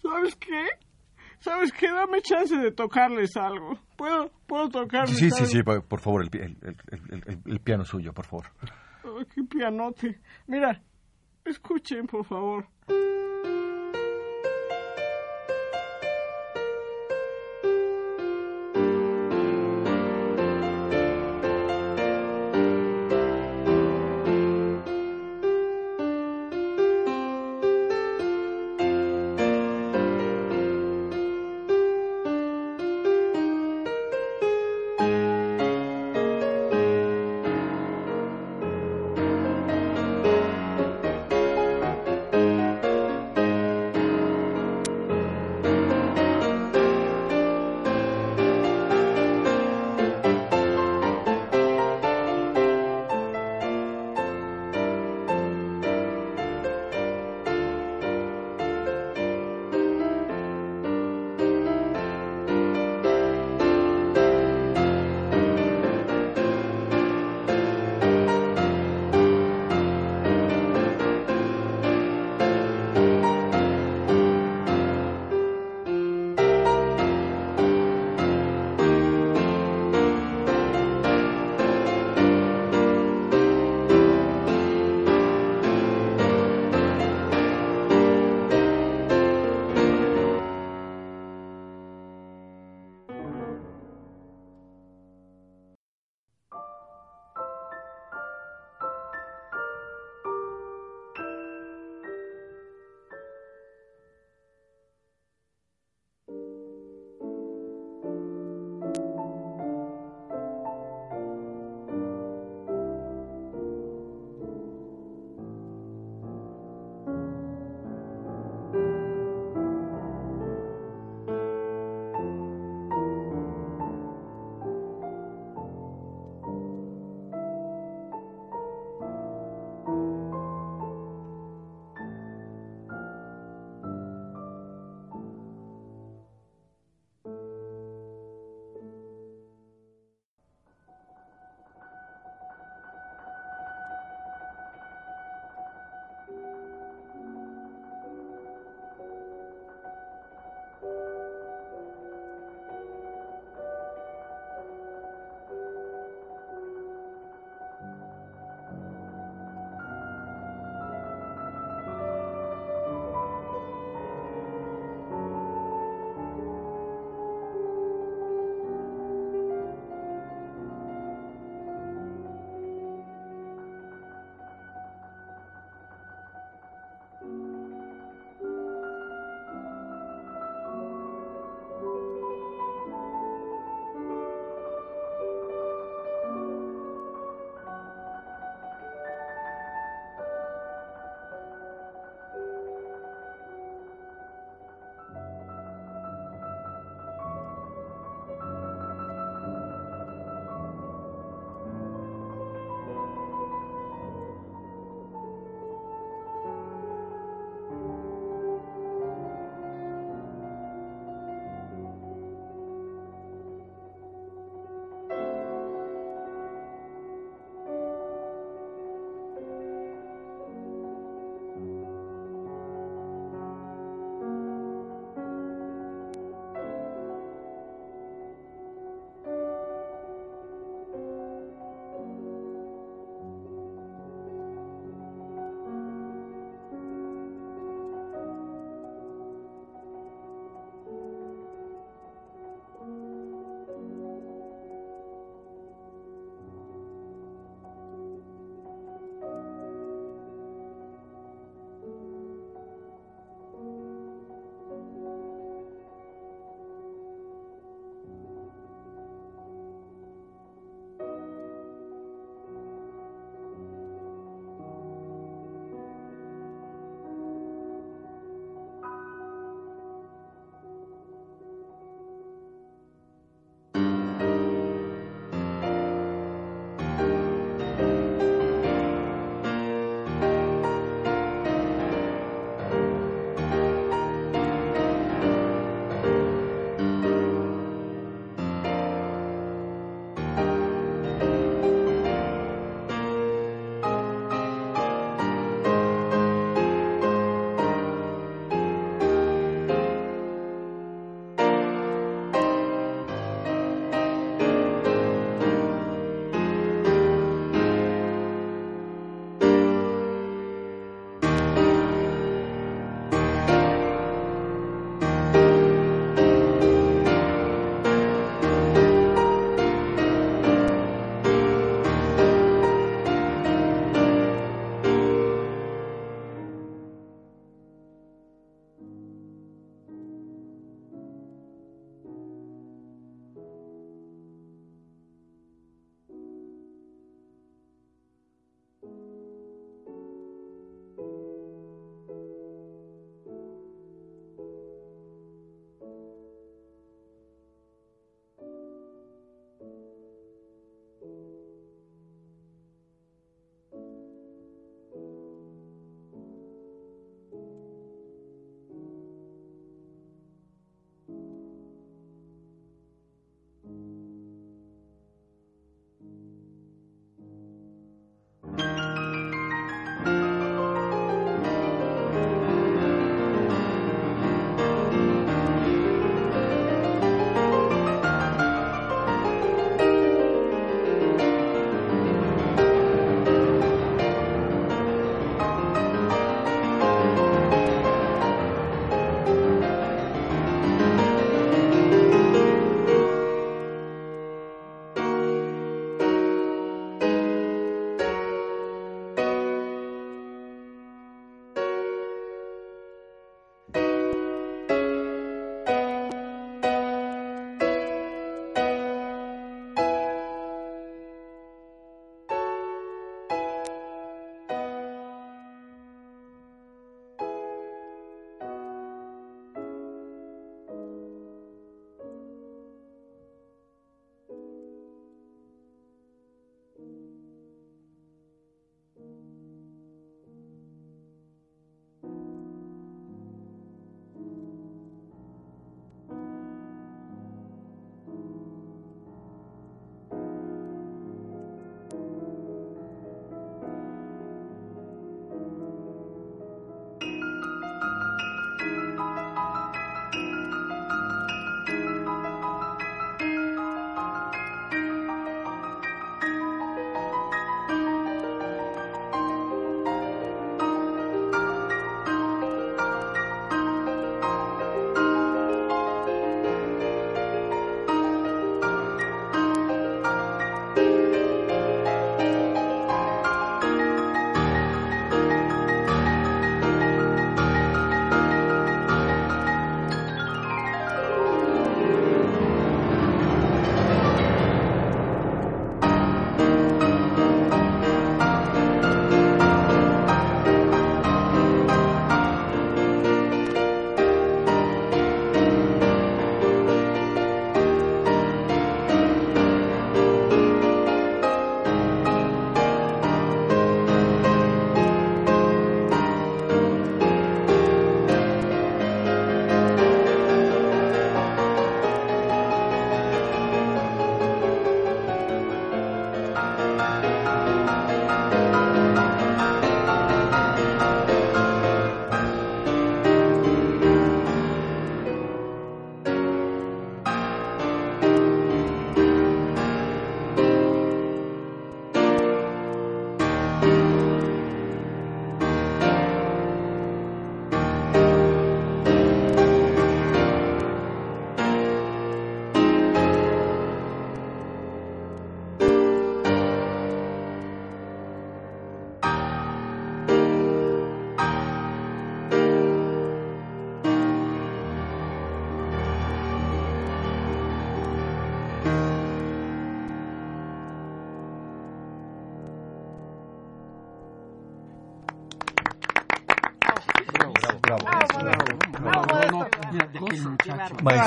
¿Sabes 0.00 0.34
qué? 0.36 0.66
¿Sabes 1.42 1.72
qué? 1.72 1.90
Dame 1.90 2.22
chance 2.22 2.56
de 2.56 2.70
tocarles 2.70 3.36
algo. 3.36 3.76
¿Puedo, 3.96 4.30
puedo 4.46 4.68
tocarles 4.68 5.16
Sí, 5.18 5.28
sí, 5.30 5.36
algo? 5.36 5.46
sí, 5.80 5.82
por 5.88 6.00
favor, 6.00 6.22
el, 6.22 6.40
el, 6.40 7.42
el- 7.46 7.60
piano 7.60 7.84
suyo, 7.84 8.12
por 8.12 8.26
favor. 8.26 8.46
Ay, 9.04 9.26
qué 9.34 9.42
pianote. 9.42 10.20
Mira, 10.46 10.80
escuchen, 11.44 12.06
por 12.06 12.24
favor. 12.24 12.66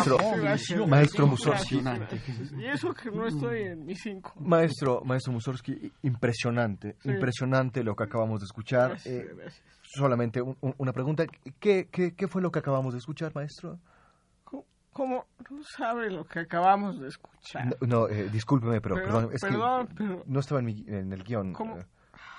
Maestro, 0.10 0.88
maestro 0.88 1.28
Mussorgsky, 1.28 1.76
Impresionante. 1.78 2.22
Y 2.58 2.66
eso 2.66 2.94
que 2.94 3.12
no 3.12 3.26
estoy 3.26 3.62
en 3.64 3.86
mis 3.86 4.02
cinco. 4.02 4.34
maestro, 4.40 5.02
maestro 5.04 5.34
Mussorgsky, 5.34 5.92
impresionante, 6.04 6.96
Sí. 7.02 7.10
impresionante 7.10 7.84
lo 7.84 7.96
que 7.96 8.04
acabamos 8.04 8.40
de 8.42 8.46
escuchar. 8.46 8.90
Gracias, 8.92 9.14
Eh, 9.14 9.32
gracias. 9.36 9.64
solamente 9.84 10.42
un- 10.42 10.58
un- 10.62 10.76
una 10.78 10.94
pregunta, 10.94 11.26
¿Qué, 11.60 11.88
qué, 11.92 12.14
qué 12.16 12.28
fue 12.28 12.42
lo 12.42 12.52
que 12.52 12.60
acabamos 12.60 12.94
de 12.94 13.00
escuchar, 13.00 13.34
maestro? 13.36 13.80
¿Cómo, 14.94 15.26
no 15.50 15.62
sabe 15.78 16.10
lo 16.10 16.24
que 16.24 16.40
acabamos 16.40 17.02
de 17.02 17.10
escuchar? 17.10 17.66
No, 17.82 17.88
no, 17.88 18.08
eh, 18.08 18.30
discúlpeme, 18.32 18.80
pero 18.80 18.96
Perdón, 18.96 19.12
perdón, 19.14 19.36
es 19.36 19.42
perdón, 19.42 19.88
que 19.88 19.94
pero- 19.96 20.24
no 20.26 20.40
estaba 20.40 20.60
en, 20.62 20.66
mi- 20.68 20.86
en 20.88 21.12
el 21.12 21.22
guion. 21.24 21.52
¿Cómo? 21.52 21.78
Eh, 21.80 21.86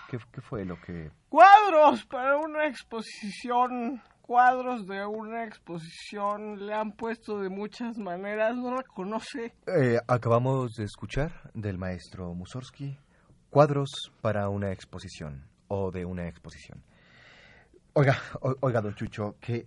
¿Qué, 0.08 0.18
qué 0.32 0.40
fue 0.40 0.64
lo 0.64 0.80
que...? 0.80 1.10
Cuadros 1.28 2.06
para 2.06 2.38
una 2.38 2.66
exposición. 2.66 4.00
Cuadros 4.26 4.86
de 4.86 5.06
una 5.06 5.44
exposición. 5.44 6.66
Le 6.66 6.74
han 6.74 6.92
puesto 6.92 7.40
de 7.40 7.48
muchas 7.48 7.96
maneras. 7.98 8.56
No 8.56 8.74
la 8.74 8.82
conoce. 8.82 9.54
Eh, 9.66 9.98
acabamos 10.08 10.72
de 10.74 10.84
escuchar 10.84 11.50
del 11.54 11.78
maestro 11.78 12.34
Mussorgsky 12.34 12.98
cuadros 13.50 13.88
para 14.20 14.48
una 14.48 14.72
exposición 14.72 15.46
o 15.68 15.90
de 15.92 16.04
una 16.04 16.26
exposición. 16.28 16.82
Oiga, 17.94 18.18
o- 18.40 18.56
oiga, 18.60 18.80
don 18.82 18.94
Chucho, 18.94 19.36
qué, 19.40 19.64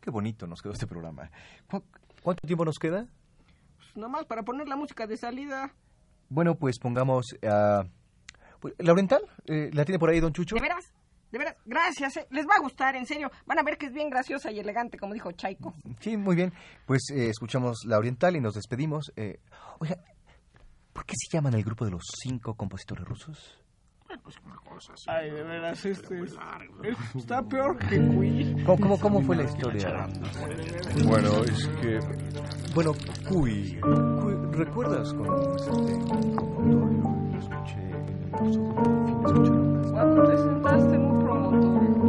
qué 0.00 0.10
bonito 0.10 0.46
nos 0.46 0.62
quedó 0.62 0.72
este 0.72 0.86
programa. 0.86 1.30
¿Cu- 1.68 1.84
¿Cuánto 2.22 2.46
tiempo 2.46 2.64
nos 2.64 2.78
queda? 2.78 3.06
Pues 3.76 3.96
nada 3.96 4.08
más 4.08 4.24
para 4.24 4.42
poner 4.44 4.68
la 4.68 4.76
música 4.76 5.06
de 5.06 5.16
salida. 5.18 5.74
Bueno, 6.30 6.54
pues 6.54 6.78
pongamos... 6.78 7.36
ah, 7.46 7.82
pues, 8.60 8.72
¿La 8.78 8.92
oriental? 8.92 9.20
Eh, 9.46 9.68
¿La 9.74 9.84
tiene 9.84 9.98
por 9.98 10.08
ahí, 10.08 10.20
don 10.20 10.32
Chucho? 10.32 10.54
¿De 10.54 10.62
veras? 10.62 10.93
De 11.34 11.38
veras, 11.38 11.56
gracias. 11.64 12.16
eh. 12.18 12.28
Les 12.30 12.46
va 12.46 12.54
a 12.56 12.60
gustar, 12.62 12.94
en 12.94 13.06
serio. 13.06 13.28
Van 13.44 13.58
a 13.58 13.64
ver 13.64 13.76
que 13.76 13.86
es 13.86 13.92
bien 13.92 14.08
graciosa 14.08 14.52
y 14.52 14.60
elegante, 14.60 14.96
como 14.98 15.14
dijo 15.14 15.32
Chaiko. 15.32 15.74
Sí, 15.98 16.16
muy 16.16 16.36
bien. 16.36 16.52
Pues 16.86 17.10
eh, 17.10 17.28
escuchamos 17.28 17.78
la 17.86 17.98
oriental 17.98 18.36
y 18.36 18.40
nos 18.40 18.54
despedimos. 18.54 19.12
Eh, 19.16 19.40
oiga, 19.80 19.96
¿por 20.92 21.04
qué 21.04 21.14
se 21.16 21.36
llaman 21.36 21.54
el 21.54 21.64
grupo 21.64 21.84
de 21.86 21.90
los 21.90 22.04
cinco 22.22 22.54
compositores 22.54 23.04
rusos? 23.04 23.58
Ay, 25.08 25.28
de 25.30 25.42
veras, 25.42 25.84
este 25.84 26.22
es- 26.22 26.36
es- 26.84 27.16
está 27.16 27.42
peor 27.42 27.76
que 27.78 27.96
Cui. 27.98 28.62
¿Cómo, 28.64 28.78
cómo, 28.78 29.00
cómo 29.00 29.22
fue 29.22 29.34
la 29.34 29.42
historia? 29.42 30.06
Bueno, 31.04 31.42
es 31.42 31.66
que... 31.80 31.98
Bueno, 32.76 32.92
Cui... 33.28 33.80
Cui, 33.80 34.34
¿Recuerdas 34.52 35.12
cuando 35.14 35.56
este, 35.56 35.70
promontorio 35.70 36.78
lo 37.32 37.38
escuché 37.40 37.80
en 37.90 38.08
el 38.22 38.30
curso 38.30 38.60
de 38.60 38.70
fin 38.70 39.14
de 39.16 39.22
escuchar 39.24 39.92
Cuando 39.92 40.22
te 40.28 40.34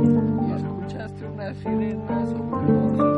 y 0.06 0.52
escuchaste 0.52 1.26
unas 1.26 1.58
sirenas 1.58 2.30
sobre 2.30 3.15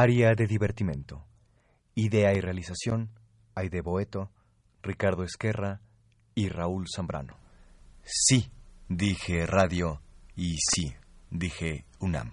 Área 0.00 0.36
de 0.36 0.46
divertimento. 0.46 1.26
Idea 1.96 2.32
y 2.32 2.40
realización, 2.40 3.10
Aide 3.56 3.80
Boeto, 3.80 4.30
Ricardo 4.80 5.24
Esquerra 5.24 5.80
y 6.36 6.48
Raúl 6.50 6.86
Zambrano. 6.88 7.36
Sí, 8.04 8.48
dije 8.88 9.44
radio 9.44 10.00
y 10.36 10.54
sí, 10.58 10.94
dije 11.32 11.84
UNAM. 11.98 12.32